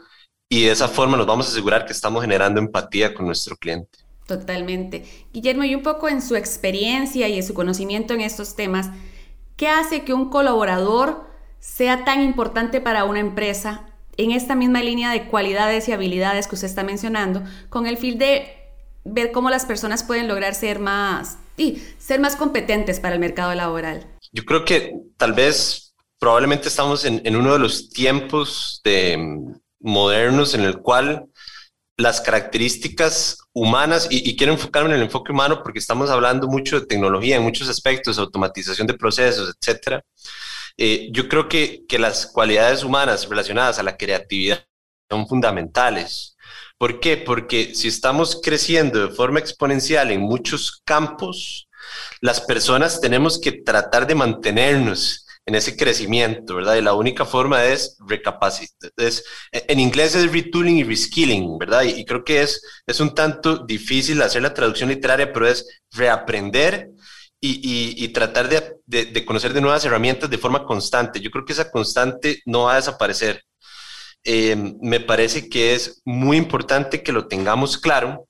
y 0.48 0.64
de 0.64 0.72
esa 0.72 0.88
forma 0.88 1.16
nos 1.16 1.26
vamos 1.26 1.46
a 1.46 1.50
asegurar 1.50 1.84
que 1.84 1.92
estamos 1.92 2.22
generando 2.22 2.58
empatía 2.58 3.14
con 3.14 3.26
nuestro 3.26 3.56
cliente. 3.56 3.98
Totalmente. 4.26 5.04
Guillermo, 5.32 5.64
y 5.64 5.74
un 5.74 5.82
poco 5.82 6.08
en 6.08 6.22
su 6.22 6.36
experiencia 6.36 7.28
y 7.28 7.36
en 7.36 7.42
su 7.42 7.52
conocimiento 7.52 8.14
en 8.14 8.22
estos 8.22 8.56
temas, 8.56 8.88
¿qué 9.56 9.68
hace 9.68 10.04
que 10.04 10.14
un 10.14 10.30
colaborador 10.30 11.28
sea 11.58 12.04
tan 12.04 12.22
importante 12.22 12.80
para 12.80 13.04
una 13.04 13.20
empresa 13.20 13.89
en 14.16 14.32
esta 14.32 14.54
misma 14.54 14.82
línea 14.82 15.10
de 15.10 15.28
cualidades 15.28 15.88
y 15.88 15.92
habilidades 15.92 16.46
que 16.46 16.54
usted 16.54 16.68
está 16.68 16.82
mencionando, 16.82 17.42
con 17.68 17.86
el 17.86 17.96
fin 17.96 18.18
de 18.18 18.60
ver 19.04 19.32
cómo 19.32 19.50
las 19.50 19.64
personas 19.64 20.04
pueden 20.04 20.28
lograr 20.28 20.54
ser 20.54 20.78
más 20.78 21.38
y 21.56 21.82
ser 21.98 22.20
más 22.20 22.36
competentes 22.36 23.00
para 23.00 23.14
el 23.14 23.20
mercado 23.20 23.54
laboral. 23.54 24.06
Yo 24.32 24.44
creo 24.44 24.64
que 24.64 24.94
tal 25.16 25.32
vez 25.32 25.94
probablemente 26.18 26.68
estamos 26.68 27.04
en, 27.04 27.36
uno 27.36 27.52
de 27.54 27.58
los 27.58 27.90
tiempos 27.90 28.80
de 28.84 29.16
mm, 29.16 29.54
modernos 29.80 30.54
en 30.54 30.62
el 30.62 30.78
cual 30.78 31.26
las 31.96 32.20
características 32.20 33.38
humanas, 33.52 34.08
y, 34.10 34.28
y, 34.28 34.36
quiero 34.36 34.54
enfocarme 34.54 34.90
en 34.90 34.96
el 34.96 35.02
enfoque 35.02 35.32
humano 35.32 35.60
porque 35.62 35.78
estamos 35.78 36.08
hablando 36.08 36.46
mucho 36.46 36.80
de 36.80 36.86
tecnología 36.86 37.36
en 37.36 37.42
muchos 37.42 37.68
aspectos, 37.68 38.18
automatización 38.18 38.86
de 38.86 38.94
procesos, 38.94 39.54
etcétera, 39.54 40.02
eh, 40.76 41.08
yo 41.12 41.28
creo 41.28 41.48
que, 41.48 41.84
que 41.88 41.98
las 41.98 42.26
cualidades 42.26 42.84
humanas 42.84 43.28
relacionadas 43.28 43.78
a 43.78 43.82
la 43.82 43.96
creatividad 43.96 44.64
son 45.10 45.26
fundamentales. 45.26 46.36
¿Por 46.78 47.00
qué? 47.00 47.16
Porque 47.18 47.74
si 47.74 47.88
estamos 47.88 48.40
creciendo 48.42 49.06
de 49.06 49.14
forma 49.14 49.38
exponencial 49.38 50.10
en 50.10 50.20
muchos 50.20 50.80
campos, 50.84 51.68
las 52.20 52.40
personas 52.40 53.00
tenemos 53.00 53.38
que 53.38 53.52
tratar 53.52 54.06
de 54.06 54.14
mantenernos 54.14 55.26
en 55.46 55.54
ese 55.54 55.76
crecimiento, 55.76 56.54
¿verdad? 56.54 56.76
Y 56.76 56.82
la 56.82 56.94
única 56.94 57.24
forma 57.24 57.64
es 57.64 57.96
recapacitar. 58.06 58.90
en 59.52 59.80
inglés 59.80 60.14
es 60.14 60.30
retooling 60.30 60.78
y 60.78 60.84
reskilling, 60.84 61.58
¿verdad? 61.58 61.82
Y, 61.82 62.00
y, 62.00 62.04
creo 62.04 62.24
que 62.24 62.42
es, 62.42 62.62
es 62.86 63.00
un 63.00 63.14
tanto 63.14 63.58
difícil 63.58 64.22
hacer 64.22 64.42
la 64.42 64.54
traducción 64.54 64.90
literaria, 64.90 65.32
pero 65.32 65.48
es 65.48 65.66
reaprender 65.92 66.90
y, 67.40 68.08
tratar 68.08 68.48
de, 68.48 69.24
conocer 69.24 69.52
de 69.52 69.60
nuevas 69.60 69.84
herramientas 69.84 70.28
de 70.28 70.38
forma 70.38 70.64
constante. 70.64 71.20
Yo 71.20 71.30
creo 71.30 71.44
que 71.44 71.52
esa 71.52 71.70
constante 71.70 72.42
no 72.44 72.64
va 72.64 72.74
a 72.74 72.76
desaparecer. 72.76 73.42
Eh, 74.24 74.74
me 74.82 75.00
parece 75.00 75.48
que 75.48 75.74
es 75.74 76.02
muy 76.04 76.36
importante 76.36 77.02
que 77.02 77.12
lo 77.12 77.26
tengamos 77.26 77.78
claro 77.78 78.28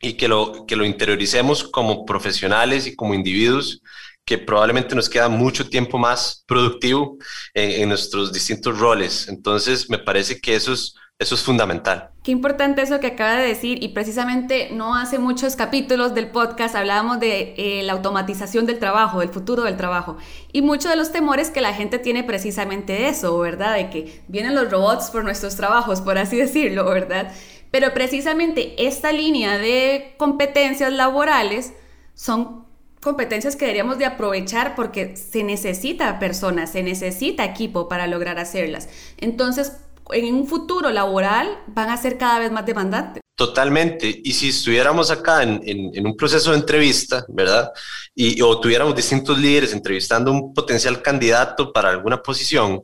y 0.00 0.14
que 0.14 0.28
lo, 0.28 0.64
que 0.66 0.76
lo 0.76 0.86
interioricemos 0.86 1.64
como 1.64 2.06
profesionales 2.06 2.86
y 2.86 2.96
como 2.96 3.14
individuos 3.14 3.82
que 4.28 4.36
probablemente 4.36 4.94
nos 4.94 5.08
queda 5.08 5.30
mucho 5.30 5.70
tiempo 5.70 5.96
más 5.96 6.44
productivo 6.46 7.16
en, 7.54 7.88
nuestros 7.88 8.30
distintos 8.30 8.78
roles. 8.78 9.26
Entonces, 9.26 9.88
me 9.88 9.98
parece 9.98 10.38
que 10.38 10.54
eso 10.54 10.74
es 10.74 10.94
Eso 11.20 11.34
es 11.34 11.42
fundamental. 11.42 12.10
Qué 12.22 12.30
importante 12.30 12.80
eso 12.80 13.00
que 13.00 13.08
acaba 13.08 13.34
de 13.34 13.48
decir 13.48 13.82
y 13.82 13.88
precisamente 13.88 14.68
no 14.70 14.94
hace 14.94 15.18
muchos 15.18 15.56
capítulos 15.56 16.14
del 16.14 16.30
podcast 16.30 16.76
hablábamos 16.76 17.18
de 17.18 17.54
eh, 17.56 17.82
la 17.82 17.94
automatización 17.94 18.66
del 18.66 18.78
trabajo, 18.78 19.18
del 19.18 19.30
futuro 19.30 19.64
del 19.64 19.76
trabajo 19.76 20.16
y 20.52 20.62
muchos 20.62 20.92
de 20.92 20.96
los 20.96 21.10
temores 21.10 21.50
que 21.50 21.60
la 21.60 21.74
gente 21.74 21.98
tiene 21.98 22.22
precisamente 22.22 23.08
eso, 23.08 23.36
¿verdad? 23.40 23.74
De 23.74 23.90
que 23.90 24.22
vienen 24.28 24.54
los 24.54 24.70
robots 24.70 25.10
por 25.10 25.24
nuestros 25.24 25.56
trabajos, 25.56 26.00
por 26.02 26.18
así 26.18 26.36
decirlo, 26.38 26.84
¿verdad? 26.84 27.32
Pero 27.72 27.92
precisamente 27.92 28.86
esta 28.86 29.10
línea 29.10 29.58
de 29.58 30.14
competencias 30.18 30.92
laborales 30.92 31.72
son 32.14 32.68
competencias 33.00 33.56
que 33.56 33.64
deberíamos 33.64 33.98
de 33.98 34.06
aprovechar 34.06 34.76
porque 34.76 35.16
se 35.16 35.42
necesita 35.42 36.18
personas, 36.18 36.70
se 36.70 36.82
necesita 36.82 37.44
equipo 37.44 37.88
para 37.88 38.06
lograr 38.06 38.38
hacerlas. 38.38 38.88
Entonces, 39.18 39.72
en 40.12 40.34
un 40.34 40.46
futuro 40.46 40.90
laboral 40.90 41.62
van 41.68 41.90
a 41.90 41.96
ser 41.96 42.18
cada 42.18 42.38
vez 42.38 42.50
más 42.50 42.66
demandantes. 42.66 43.22
Totalmente. 43.38 44.20
Y 44.24 44.32
si 44.32 44.48
estuviéramos 44.48 45.12
acá 45.12 45.44
en, 45.44 46.06
un 46.06 46.16
proceso 46.16 46.50
de 46.50 46.58
entrevista, 46.58 47.24
¿verdad? 47.28 47.70
Y, 48.12 48.42
o 48.42 48.58
tuviéramos 48.60 48.96
distintos 48.96 49.38
líderes 49.38 49.72
entrevistando 49.72 50.32
un 50.32 50.52
potencial 50.52 51.00
candidato 51.00 51.72
para 51.72 51.90
alguna 51.90 52.20
posición, 52.20 52.82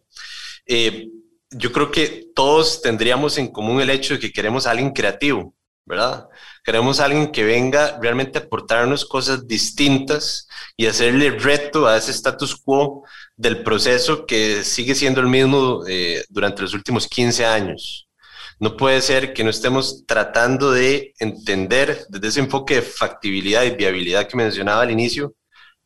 eh, 0.64 1.08
yo 1.50 1.72
creo 1.72 1.90
que 1.90 2.26
todos 2.34 2.82
tendríamos 2.82 3.36
en 3.38 3.48
común 3.48 3.80
el 3.80 3.90
hecho 3.90 4.14
de 4.14 4.20
que 4.20 4.32
queremos 4.32 4.66
a 4.66 4.70
alguien 4.70 4.92
creativo, 4.92 5.54
¿verdad? 5.84 6.28
Queremos 6.62 7.00
a 7.00 7.06
alguien 7.06 7.32
que 7.32 7.44
venga 7.44 7.98
realmente 8.00 8.38
a 8.38 8.42
aportarnos 8.42 9.04
cosas 9.04 9.46
distintas 9.46 10.48
y 10.76 10.86
hacerle 10.86 11.30
reto 11.30 11.86
a 11.86 11.96
ese 11.96 12.12
status 12.12 12.56
quo 12.56 13.04
del 13.36 13.62
proceso 13.62 14.26
que 14.26 14.64
sigue 14.64 14.94
siendo 14.94 15.20
el 15.20 15.26
mismo 15.26 15.82
eh, 15.88 16.24
durante 16.28 16.62
los 16.62 16.74
últimos 16.74 17.08
15 17.08 17.44
años. 17.44 18.08
No 18.60 18.76
puede 18.76 19.00
ser 19.00 19.32
que 19.32 19.42
no 19.42 19.50
estemos 19.50 20.04
tratando 20.06 20.70
de 20.70 21.12
entender 21.18 22.06
desde 22.08 22.28
ese 22.28 22.40
enfoque 22.40 22.76
de 22.76 22.82
factibilidad 22.82 23.64
y 23.64 23.70
viabilidad 23.70 24.28
que 24.28 24.36
mencionaba 24.36 24.82
al 24.82 24.90
inicio, 24.90 25.34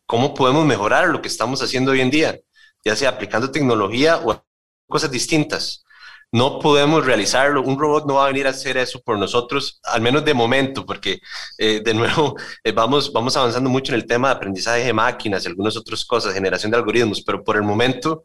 cómo 0.05 0.35
podemos 0.35 0.67
mejorar 0.67 1.09
lo 1.09 1.23
que 1.23 1.29
estamos 1.29 1.63
haciendo 1.63 1.93
hoy 1.93 2.03
en 2.03 2.11
día, 2.11 2.39
ya 2.85 2.95
sea 2.95 3.11
aplicando 3.11 3.51
tecnología 3.51 4.19
o 4.19 4.45
cosas 4.87 5.11
distintas 5.11 5.85
no 6.33 6.59
podemos 6.59 7.05
realizarlo. 7.05 7.63
Un 7.63 7.79
robot 7.79 8.07
no 8.07 8.15
va 8.15 8.25
a 8.25 8.29
venir 8.29 8.47
a 8.47 8.51
hacer 8.51 8.77
eso 8.77 9.01
por 9.01 9.19
nosotros, 9.19 9.81
al 9.85 10.01
menos 10.01 10.25
de 10.25 10.35
momento, 10.35 10.85
porque 10.85 11.21
eh, 11.57 11.81
de 11.85 11.95
nuevo 11.95 12.37
eh, 12.65 12.73
vamos, 12.73 13.13
vamos 13.13 13.37
avanzando 13.37 13.71
mucho 13.71 13.93
en 13.93 14.01
el 14.01 14.07
tema 14.07 14.29
de 14.29 14.35
aprendizaje 14.35 14.85
de 14.85 14.93
máquinas 14.93 15.45
y 15.45 15.49
algunas 15.49 15.77
otras 15.77 16.05
cosas, 16.05 16.35
generación 16.35 16.71
de 16.71 16.79
algoritmos, 16.79 17.23
pero 17.23 17.43
por 17.43 17.57
el 17.57 17.63
momento 17.63 18.25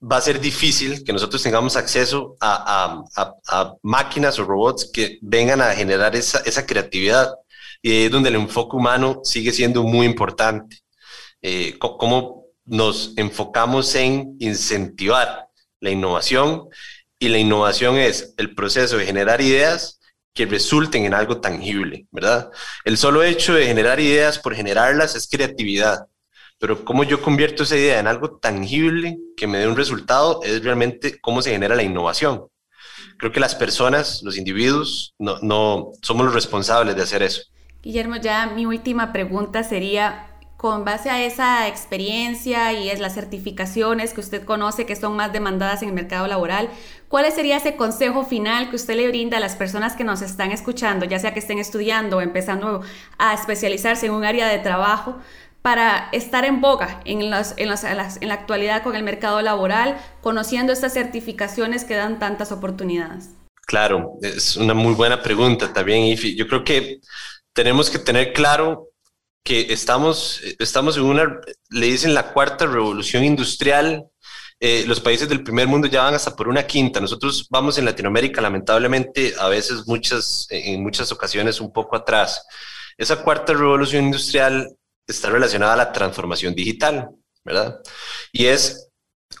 va 0.00 0.16
a 0.16 0.20
ser 0.20 0.40
difícil 0.40 1.04
que 1.04 1.12
nosotros 1.12 1.42
tengamos 1.42 1.76
acceso 1.76 2.36
a, 2.40 3.02
máquinas 3.82 4.38
o 4.38 4.44
robots 4.44 4.90
que 4.90 5.18
vengan 5.20 5.60
a 5.60 5.74
generar 5.74 6.16
esa, 6.16 6.38
esa 6.40 6.64
creatividad. 6.64 7.34
Y 7.82 8.04
es 8.04 8.10
donde 8.10 8.28
el 8.28 8.36
enfoque 8.36 8.76
humano 8.76 9.20
sigue 9.24 9.52
siendo 9.52 9.82
muy 9.82 10.06
importante. 10.06 10.78
Eh, 11.42 11.78
cómo 11.78 12.46
nos 12.66 13.12
enfocamos 13.16 13.94
en 13.94 14.36
incentivar 14.38 15.48
la 15.80 15.90
innovación 15.90 16.68
y 17.20 17.28
la 17.28 17.38
innovación 17.38 17.96
es 17.98 18.34
el 18.38 18.54
proceso 18.54 18.96
de 18.96 19.04
generar 19.04 19.42
ideas 19.42 20.00
que 20.32 20.46
resulten 20.46 21.04
en 21.04 21.12
algo 21.12 21.40
tangible, 21.40 22.06
¿verdad? 22.10 22.50
El 22.84 22.96
solo 22.96 23.22
hecho 23.22 23.54
de 23.54 23.66
generar 23.66 24.00
ideas 24.00 24.38
por 24.38 24.54
generarlas 24.54 25.14
es 25.14 25.28
creatividad, 25.28 26.06
pero 26.58 26.82
cómo 26.82 27.04
yo 27.04 27.20
convierto 27.20 27.64
esa 27.64 27.76
idea 27.76 28.00
en 28.00 28.06
algo 28.06 28.38
tangible 28.38 29.18
que 29.36 29.46
me 29.46 29.58
dé 29.58 29.68
un 29.68 29.76
resultado 29.76 30.40
es 30.42 30.64
realmente 30.64 31.20
cómo 31.20 31.42
se 31.42 31.50
genera 31.50 31.74
la 31.74 31.82
innovación. 31.82 32.46
Creo 33.18 33.32
que 33.32 33.40
las 33.40 33.54
personas, 33.54 34.22
los 34.22 34.38
individuos, 34.38 35.14
no, 35.18 35.38
no 35.42 35.90
somos 36.00 36.24
los 36.24 36.34
responsables 36.34 36.96
de 36.96 37.02
hacer 37.02 37.22
eso. 37.22 37.42
Guillermo, 37.82 38.16
ya 38.16 38.46
mi 38.46 38.64
última 38.64 39.12
pregunta 39.12 39.62
sería, 39.62 40.29
con 40.60 40.84
base 40.84 41.08
a 41.08 41.24
esa 41.24 41.68
experiencia 41.68 42.74
y 42.74 42.90
es 42.90 43.00
las 43.00 43.14
certificaciones 43.14 44.12
que 44.12 44.20
usted 44.20 44.44
conoce 44.44 44.84
que 44.84 44.94
son 44.94 45.16
más 45.16 45.32
demandadas 45.32 45.80
en 45.80 45.88
el 45.88 45.94
mercado 45.94 46.26
laboral, 46.26 46.68
¿cuál 47.08 47.32
sería 47.32 47.56
ese 47.56 47.76
consejo 47.76 48.26
final 48.26 48.68
que 48.68 48.76
usted 48.76 48.94
le 48.94 49.08
brinda 49.08 49.38
a 49.38 49.40
las 49.40 49.56
personas 49.56 49.96
que 49.96 50.04
nos 50.04 50.20
están 50.20 50.52
escuchando, 50.52 51.06
ya 51.06 51.18
sea 51.18 51.32
que 51.32 51.38
estén 51.38 51.58
estudiando 51.58 52.18
o 52.18 52.20
empezando 52.20 52.82
a 53.16 53.32
especializarse 53.32 54.04
en 54.04 54.12
un 54.12 54.22
área 54.22 54.48
de 54.48 54.58
trabajo, 54.58 55.16
para 55.62 56.10
estar 56.12 56.44
en 56.44 56.60
boga 56.60 57.00
en, 57.06 57.22
en, 57.22 57.32
en 57.56 58.28
la 58.28 58.34
actualidad 58.34 58.82
con 58.82 58.94
el 58.96 59.02
mercado 59.02 59.40
laboral, 59.40 59.96
conociendo 60.20 60.74
estas 60.74 60.92
certificaciones 60.92 61.84
que 61.84 61.94
dan 61.94 62.18
tantas 62.18 62.52
oportunidades? 62.52 63.30
Claro, 63.66 64.18
es 64.20 64.58
una 64.58 64.74
muy 64.74 64.92
buena 64.92 65.22
pregunta 65.22 65.72
también, 65.72 66.02
Ifi. 66.02 66.36
Yo 66.36 66.46
creo 66.46 66.64
que 66.64 67.00
tenemos 67.54 67.88
que 67.88 67.98
tener 67.98 68.34
claro 68.34 68.89
que 69.44 69.72
estamos, 69.72 70.40
estamos 70.58 70.96
en 70.96 71.04
una, 71.04 71.40
le 71.70 71.86
dicen 71.86 72.14
la 72.14 72.32
cuarta 72.32 72.66
revolución 72.66 73.24
industrial. 73.24 74.06
Eh, 74.62 74.84
los 74.86 75.00
países 75.00 75.28
del 75.28 75.42
primer 75.42 75.66
mundo 75.66 75.88
ya 75.88 76.02
van 76.02 76.14
hasta 76.14 76.36
por 76.36 76.48
una 76.48 76.66
quinta. 76.66 77.00
Nosotros 77.00 77.46
vamos 77.50 77.78
en 77.78 77.86
Latinoamérica, 77.86 78.40
lamentablemente, 78.40 79.34
a 79.38 79.48
veces 79.48 79.86
muchas, 79.86 80.46
en 80.50 80.82
muchas 80.82 81.10
ocasiones 81.12 81.60
un 81.60 81.72
poco 81.72 81.96
atrás. 81.96 82.46
Esa 82.98 83.22
cuarta 83.22 83.54
revolución 83.54 84.04
industrial 84.04 84.76
está 85.06 85.30
relacionada 85.30 85.72
a 85.72 85.76
la 85.76 85.92
transformación 85.92 86.54
digital, 86.54 87.08
¿verdad? 87.44 87.80
Y 88.32 88.46
es 88.46 88.90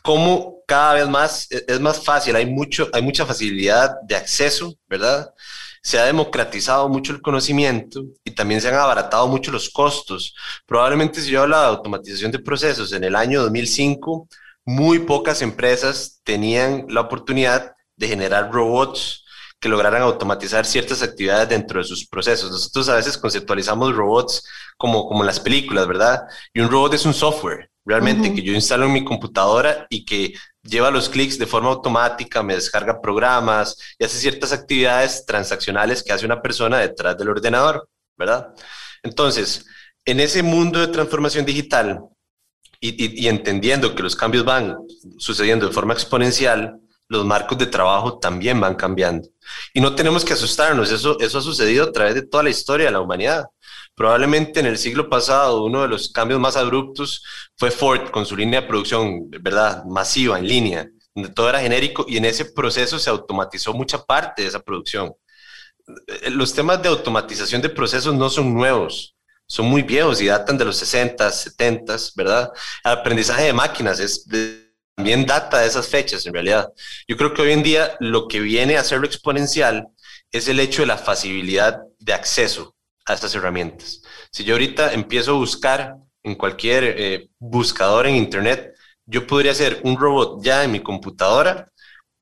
cómo 0.02 0.62
cada 0.66 0.94
vez 0.94 1.08
más 1.08 1.48
es 1.50 1.80
más 1.80 2.02
fácil, 2.02 2.36
hay, 2.36 2.46
mucho, 2.46 2.88
hay 2.92 3.02
mucha 3.02 3.26
facilidad 3.26 3.96
de 4.06 4.16
acceso, 4.16 4.74
¿verdad? 4.88 5.34
Se 5.82 5.98
ha 5.98 6.04
democratizado 6.04 6.88
mucho 6.88 7.12
el 7.12 7.22
conocimiento 7.22 8.04
y 8.24 8.32
también 8.32 8.60
se 8.60 8.68
han 8.68 8.74
abaratado 8.74 9.28
mucho 9.28 9.50
los 9.50 9.70
costos. 9.70 10.34
Probablemente 10.66 11.20
si 11.20 11.30
yo 11.30 11.42
hablo 11.42 11.58
de 11.58 11.66
automatización 11.66 12.30
de 12.30 12.38
procesos 12.38 12.92
en 12.92 13.04
el 13.04 13.16
año 13.16 13.42
2005, 13.42 14.28
muy 14.64 15.00
pocas 15.00 15.42
empresas 15.42 16.20
tenían 16.24 16.86
la 16.88 17.00
oportunidad 17.00 17.74
de 17.96 18.08
generar 18.08 18.50
robots 18.52 19.24
que 19.58 19.68
lograran 19.68 20.02
automatizar 20.02 20.64
ciertas 20.64 21.02
actividades 21.02 21.48
dentro 21.48 21.80
de 21.80 21.84
sus 21.84 22.06
procesos. 22.06 22.50
Nosotros 22.50 22.88
a 22.88 22.96
veces 22.96 23.18
conceptualizamos 23.18 23.94
robots 23.94 24.42
como, 24.78 25.06
como 25.06 25.20
en 25.20 25.26
las 25.26 25.38
películas, 25.40 25.86
¿verdad? 25.86 26.22
Y 26.54 26.60
un 26.60 26.70
robot 26.70 26.94
es 26.94 27.04
un 27.04 27.12
software, 27.12 27.70
realmente, 27.84 28.32
que 28.32 28.42
yo 28.42 28.54
instalo 28.54 28.86
en 28.86 28.94
mi 28.94 29.04
computadora 29.04 29.86
y 29.90 30.04
que 30.06 30.32
lleva 30.62 30.90
los 30.90 31.08
clics 31.08 31.38
de 31.38 31.46
forma 31.46 31.70
automática, 31.70 32.42
me 32.42 32.54
descarga 32.54 33.00
programas 33.00 33.76
y 33.98 34.04
hace 34.04 34.18
ciertas 34.18 34.52
actividades 34.52 35.24
transaccionales 35.26 36.02
que 36.02 36.12
hace 36.12 36.26
una 36.26 36.42
persona 36.42 36.78
detrás 36.78 37.16
del 37.16 37.30
ordenador, 37.30 37.88
¿verdad? 38.16 38.54
Entonces, 39.02 39.66
en 40.04 40.20
ese 40.20 40.42
mundo 40.42 40.80
de 40.80 40.88
transformación 40.88 41.44
digital 41.44 42.00
y, 42.80 43.28
entendiendo 43.28 43.94
que 43.94 44.02
los 44.02 44.16
cambios 44.16 44.44
van 44.44 44.76
sucediendo 45.18 45.66
de 45.66 45.72
forma 45.72 45.92
exponencial, 45.92 46.80
los 47.08 47.24
marcos 47.24 47.58
de 47.58 47.66
trabajo 47.66 48.18
también 48.18 48.60
van 48.60 48.74
cambiando. 48.74 49.28
Y 49.74 49.80
no 49.80 49.94
tenemos 49.94 50.24
que 50.24 50.32
asustarnos, 50.32 50.90
eso, 50.90 51.18
eso 51.20 51.38
ha 51.38 51.42
sucedido 51.42 51.84
a 51.84 51.92
través 51.92 52.14
de 52.14 52.22
toda 52.22 52.42
la 52.42 52.50
historia 52.50 52.86
de 52.86 52.92
la 52.92 53.00
humanidad. 53.00 53.46
Probablemente 54.00 54.60
en 54.60 54.64
el 54.64 54.78
siglo 54.78 55.10
pasado 55.10 55.62
uno 55.62 55.82
de 55.82 55.88
los 55.88 56.08
cambios 56.08 56.40
más 56.40 56.56
abruptos 56.56 57.22
fue 57.54 57.70
Ford 57.70 58.08
con 58.10 58.24
su 58.24 58.34
línea 58.34 58.62
de 58.62 58.66
producción, 58.66 59.28
¿verdad? 59.28 59.84
Masiva, 59.84 60.38
en 60.38 60.48
línea, 60.48 60.88
donde 61.14 61.34
todo 61.34 61.50
era 61.50 61.60
genérico 61.60 62.06
y 62.08 62.16
en 62.16 62.24
ese 62.24 62.46
proceso 62.46 62.98
se 62.98 63.10
automatizó 63.10 63.74
mucha 63.74 64.02
parte 64.02 64.40
de 64.40 64.48
esa 64.48 64.60
producción. 64.60 65.12
Eh, 66.06 66.30
los 66.30 66.54
temas 66.54 66.80
de 66.80 66.88
automatización 66.88 67.60
de 67.60 67.68
procesos 67.68 68.14
no 68.14 68.30
son 68.30 68.54
nuevos, 68.54 69.16
son 69.46 69.66
muy 69.66 69.82
viejos 69.82 70.22
y 70.22 70.28
datan 70.28 70.56
de 70.56 70.64
los 70.64 70.78
60, 70.78 71.30
70, 71.30 71.96
¿verdad? 72.16 72.50
El 72.82 72.92
aprendizaje 72.92 73.44
de 73.44 73.52
máquinas 73.52 74.00
es 74.00 74.26
también 74.94 75.26
data 75.26 75.58
de 75.58 75.66
esas 75.66 75.86
fechas 75.86 76.24
en 76.24 76.32
realidad. 76.32 76.72
Yo 77.06 77.18
creo 77.18 77.34
que 77.34 77.42
hoy 77.42 77.52
en 77.52 77.62
día 77.62 77.98
lo 78.00 78.28
que 78.28 78.40
viene 78.40 78.78
a 78.78 78.80
hacerlo 78.80 79.04
exponencial 79.04 79.88
es 80.32 80.48
el 80.48 80.58
hecho 80.58 80.80
de 80.80 80.86
la 80.86 80.96
facilidad 80.96 81.82
de 81.98 82.14
acceso 82.14 82.74
a 83.10 83.14
estas 83.14 83.34
herramientas. 83.34 84.02
Si 84.30 84.44
yo 84.44 84.54
ahorita 84.54 84.92
empiezo 84.92 85.32
a 85.32 85.38
buscar 85.38 85.96
en 86.22 86.34
cualquier 86.34 86.84
eh, 86.84 87.30
buscador 87.38 88.06
en 88.06 88.16
Internet, 88.16 88.74
yo 89.06 89.26
podría 89.26 89.52
hacer 89.52 89.80
un 89.84 89.96
robot 89.96 90.42
ya 90.42 90.64
en 90.64 90.72
mi 90.72 90.80
computadora 90.80 91.70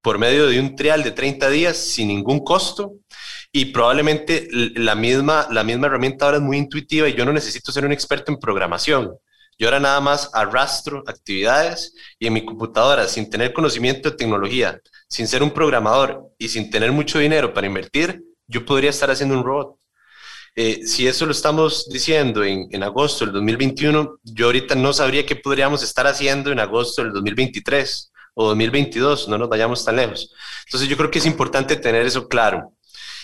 por 0.01 0.19
medio 0.19 0.47
de 0.47 0.61
un 0.61 0.77
trial 0.77 1.03
de 1.03 1.11
30 1.11 1.51
días 1.51 1.77
sin 1.77 2.09
ningún 2.09 2.45
costo 2.45 2.95
y 3.53 3.67
probablemente 3.67 4.49
la 4.51 4.95
misma, 4.95 5.47
la 5.51 5.65
misma 5.65 5.87
herramienta 5.87 6.27
ahora 6.27 6.39
es 6.39 6.43
muy 6.43 6.57
intuitiva 6.57 7.09
y 7.09 7.15
yo 7.15 7.25
no 7.25 7.33
necesito 7.33 7.73
ser 7.73 7.85
un 7.85 7.93
experto 7.93 8.33
en 8.33 8.39
programación. 8.39 9.13
Yo 9.59 9.67
ahora 9.67 9.81
nada 9.81 10.01
más 10.01 10.31
arrastro 10.35 11.03
actividades 11.07 11.93
y 12.19 12.29
en 12.29 12.33
mi 12.33 12.45
computadora, 12.45 13.09
sin 13.09 13.29
tener 13.29 13.53
conocimiento 13.53 14.11
de 14.11 14.17
tecnología, 14.17 14.81
sin 15.09 15.27
ser 15.27 15.43
un 15.43 15.51
programador 15.51 16.31
y 16.39 16.49
sin 16.49 16.71
tener 16.71 16.93
mucho 16.93 17.19
dinero 17.19 17.53
para 17.53 17.67
invertir, 17.67 18.23
yo 18.47 18.65
podría 18.65 18.91
estar 18.91 19.11
haciendo 19.11 19.37
un 19.37 19.45
robot. 19.45 19.77
Eh, 20.61 20.85
si 20.89 21.07
eso 21.07 21.25
lo 21.25 21.31
estamos 21.31 21.89
diciendo 21.89 22.43
en, 22.43 22.67
en, 22.73 22.83
agosto 22.83 23.25
del 23.25 23.33
2021, 23.35 24.19
yo 24.25 24.47
ahorita 24.47 24.75
no 24.75 24.93
sabría 24.93 25.25
qué 25.25 25.37
podríamos 25.37 25.85
estar 25.85 26.09
haciendo 26.09 26.51
en 26.51 26.59
agosto 26.59 27.05
del 27.05 27.13
2023 27.13 28.11
o 28.35 28.49
2022, 28.49 29.29
no 29.29 29.39
nos 29.39 29.49
vayamos 29.49 29.85
tan 29.85 29.95
lejos. 29.95 30.35
Entonces 30.67 30.89
yo 30.89 30.97
creo 30.97 31.13
que 31.13 31.21
es 31.21 31.27
importante 31.27 31.77
tener 31.77 32.05
eso 32.05 32.27
claro. 32.27 32.73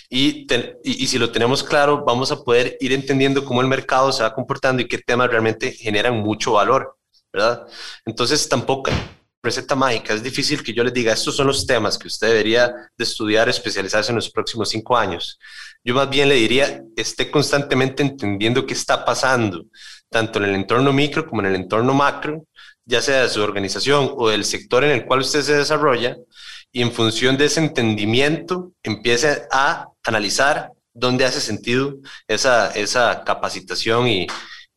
Y, 0.08 0.46
y, 0.84 1.06
si 1.08 1.18
lo 1.18 1.32
tenemos 1.32 1.64
claro, 1.64 2.04
vamos 2.04 2.30
a 2.30 2.40
poder 2.44 2.76
ir 2.78 2.92
entendiendo 2.92 3.44
cómo 3.44 3.62
el 3.62 3.66
mercado 3.66 4.12
se 4.12 4.22
va 4.22 4.32
comportando 4.32 4.82
y 4.82 4.86
qué 4.86 4.98
temas 4.98 5.28
realmente 5.28 5.72
generan 5.72 6.14
mucho 6.14 6.52
valor, 6.52 6.96
¿verdad? 7.32 7.66
Entonces 8.06 8.48
tampoco 8.48 8.92
receta 9.44 9.76
mágica, 9.76 10.14
es 10.14 10.22
difícil 10.22 10.62
que 10.62 10.72
yo 10.72 10.82
les 10.82 10.92
diga, 10.92 11.12
estos 11.12 11.36
son 11.36 11.46
los 11.46 11.66
temas 11.66 11.98
que 11.98 12.08
usted 12.08 12.28
debería 12.28 12.68
de 12.96 13.04
estudiar, 13.04 13.48
especializarse 13.48 14.10
en 14.10 14.16
los 14.16 14.30
próximos 14.30 14.70
cinco 14.70 14.96
años. 14.96 15.38
Yo 15.84 15.94
más 15.94 16.08
bien 16.08 16.28
le 16.28 16.36
diría, 16.36 16.82
esté 16.96 17.30
constantemente 17.30 18.02
entendiendo 18.02 18.66
qué 18.66 18.72
está 18.72 19.04
pasando, 19.04 19.66
tanto 20.10 20.38
en 20.38 20.46
el 20.46 20.54
entorno 20.54 20.92
micro 20.92 21.26
como 21.26 21.42
en 21.42 21.48
el 21.48 21.56
entorno 21.56 21.92
macro, 21.92 22.44
ya 22.86 23.00
sea 23.02 23.22
de 23.22 23.28
su 23.28 23.42
organización 23.42 24.12
o 24.16 24.28
del 24.30 24.44
sector 24.44 24.82
en 24.84 24.90
el 24.90 25.04
cual 25.06 25.20
usted 25.20 25.42
se 25.42 25.54
desarrolla, 25.54 26.16
y 26.72 26.82
en 26.82 26.90
función 26.90 27.36
de 27.36 27.44
ese 27.44 27.60
entendimiento 27.60 28.72
empiece 28.82 29.42
a 29.52 29.88
analizar 30.02 30.72
dónde 30.92 31.24
hace 31.24 31.40
sentido 31.40 31.96
esa, 32.26 32.70
esa 32.70 33.22
capacitación 33.24 34.08
y, 34.08 34.26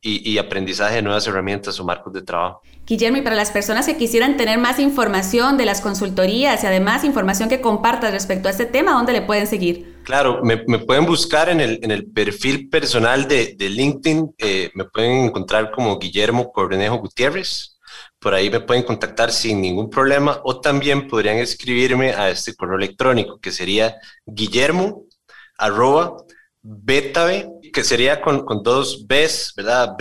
y, 0.00 0.38
aprendizaje 0.38 0.96
de 0.96 1.02
nuevas 1.02 1.26
herramientas 1.26 1.78
o 1.80 1.84
marcos 1.84 2.12
de 2.12 2.22
trabajo. 2.22 2.62
Guillermo, 2.88 3.18
y 3.18 3.22
para 3.22 3.36
las 3.36 3.50
personas 3.50 3.84
que 3.84 3.98
quisieran 3.98 4.38
tener 4.38 4.58
más 4.58 4.78
información 4.78 5.58
de 5.58 5.66
las 5.66 5.82
consultorías 5.82 6.64
y 6.64 6.66
además 6.66 7.04
información 7.04 7.50
que 7.50 7.60
compartas 7.60 8.12
respecto 8.12 8.48
a 8.48 8.50
este 8.50 8.64
tema, 8.64 8.92
¿dónde 8.92 9.12
le 9.12 9.20
pueden 9.20 9.46
seguir? 9.46 9.98
Claro, 10.04 10.40
me, 10.42 10.56
pueden 10.56 11.04
buscar 11.04 11.50
en 11.50 11.60
el, 11.60 11.80
en 11.82 11.90
el, 11.90 12.10
perfil 12.10 12.70
personal 12.70 13.28
de, 13.28 13.54
de 13.58 13.68
LinkedIn, 13.68 14.34
eh, 14.38 14.70
me 14.72 14.86
pueden 14.86 15.26
encontrar 15.26 15.70
como 15.70 15.98
Guillermo 15.98 16.50
Cornejo 16.50 16.96
Gutiérrez, 16.96 17.78
por 18.18 18.32
ahí 18.32 18.48
me 18.48 18.60
pueden 18.60 18.84
contactar 18.84 19.32
sin 19.32 19.60
ningún 19.60 19.90
problema 19.90 20.40
o 20.44 20.58
también 20.58 21.08
podrían 21.08 21.36
escribirme 21.36 22.14
a 22.14 22.30
este 22.30 22.54
correo 22.54 22.78
electrónico 22.78 23.38
que 23.38 23.52
sería 23.52 23.96
guillermo 24.24 25.04
arroba 25.58 26.16
betabe, 26.62 27.50
que 27.72 27.84
sería 27.84 28.22
con, 28.22 28.46
con 28.46 28.62
dos 28.62 29.06
Bs, 29.06 29.52
¿verdad? 29.56 29.94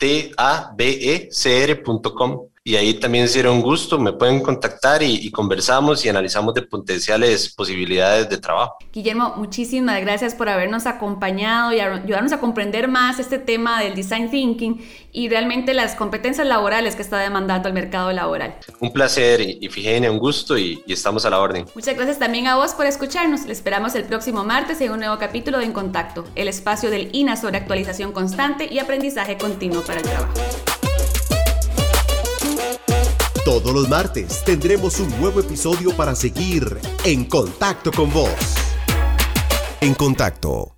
B-E-T-A-B-E-C-R.com 0.00 2.49
y 2.62 2.76
ahí 2.76 2.92
también 2.92 3.26
será 3.26 3.50
un 3.50 3.62
gusto, 3.62 3.98
me 3.98 4.12
pueden 4.12 4.42
contactar 4.42 5.02
y, 5.02 5.30
conversamos 5.30 6.04
y 6.04 6.10
analizamos 6.10 6.52
de 6.52 6.60
potenciales 6.60 7.54
posibilidades 7.54 8.28
de 8.28 8.36
trabajo. 8.36 8.76
Guillermo, 8.92 9.34
muchísimas 9.38 9.98
gracias 10.02 10.34
por 10.34 10.50
habernos 10.50 10.84
acompañado 10.84 11.72
y 11.72 11.80
ayudarnos 11.80 12.32
a 12.32 12.38
comprender 12.38 12.86
más 12.86 13.18
este 13.18 13.38
tema 13.38 13.82
del 13.82 13.94
design 13.94 14.30
thinking 14.30 14.84
y 15.10 15.30
realmente 15.30 15.72
las 15.72 15.94
competencias 15.94 16.46
laborales 16.46 16.96
que 16.96 17.02
está 17.02 17.18
demandando 17.18 17.66
el 17.68 17.74
mercado 17.74 18.12
laboral. 18.12 18.56
Un 18.78 18.92
placer 18.92 19.40
y, 19.40 19.66
Figenia, 19.70 20.10
un 20.12 20.18
gusto 20.18 20.58
y, 20.58 20.82
y, 20.86 20.92
estamos 20.92 21.24
a 21.24 21.30
la 21.30 21.38
orden. 21.38 21.64
Muchas 21.74 21.96
gracias 21.96 22.18
también 22.18 22.46
a 22.46 22.56
vos 22.56 22.74
por 22.74 22.84
escucharnos. 22.84 23.46
Le 23.46 23.52
esperamos 23.52 23.94
el 23.94 24.04
próximo 24.04 24.44
martes 24.44 24.82
en 24.82 24.92
un 24.92 24.98
nuevo 24.98 25.16
capítulo 25.18 25.58
de 25.58 25.64
En 25.64 25.72
Contacto, 25.72 26.24
el 26.34 26.48
espacio 26.48 26.90
del 26.90 27.08
INA 27.12 27.36
sobre 27.36 27.56
actualización 27.56 28.12
constante 28.12 28.68
y 28.70 28.80
aprendizaje 28.80 29.38
continuo 29.38 29.80
para 29.80 30.00
el 30.00 30.06
trabajo. 30.06 30.34
Todos 33.44 33.72
los 33.72 33.88
martes 33.88 34.44
tendremos 34.44 35.00
un 35.00 35.08
nuevo 35.18 35.40
episodio 35.40 35.96
para 35.96 36.14
seguir 36.14 36.78
en 37.04 37.24
contacto 37.24 37.90
con 37.90 38.12
vos. 38.12 38.28
En 39.80 39.94
contacto 39.94 40.76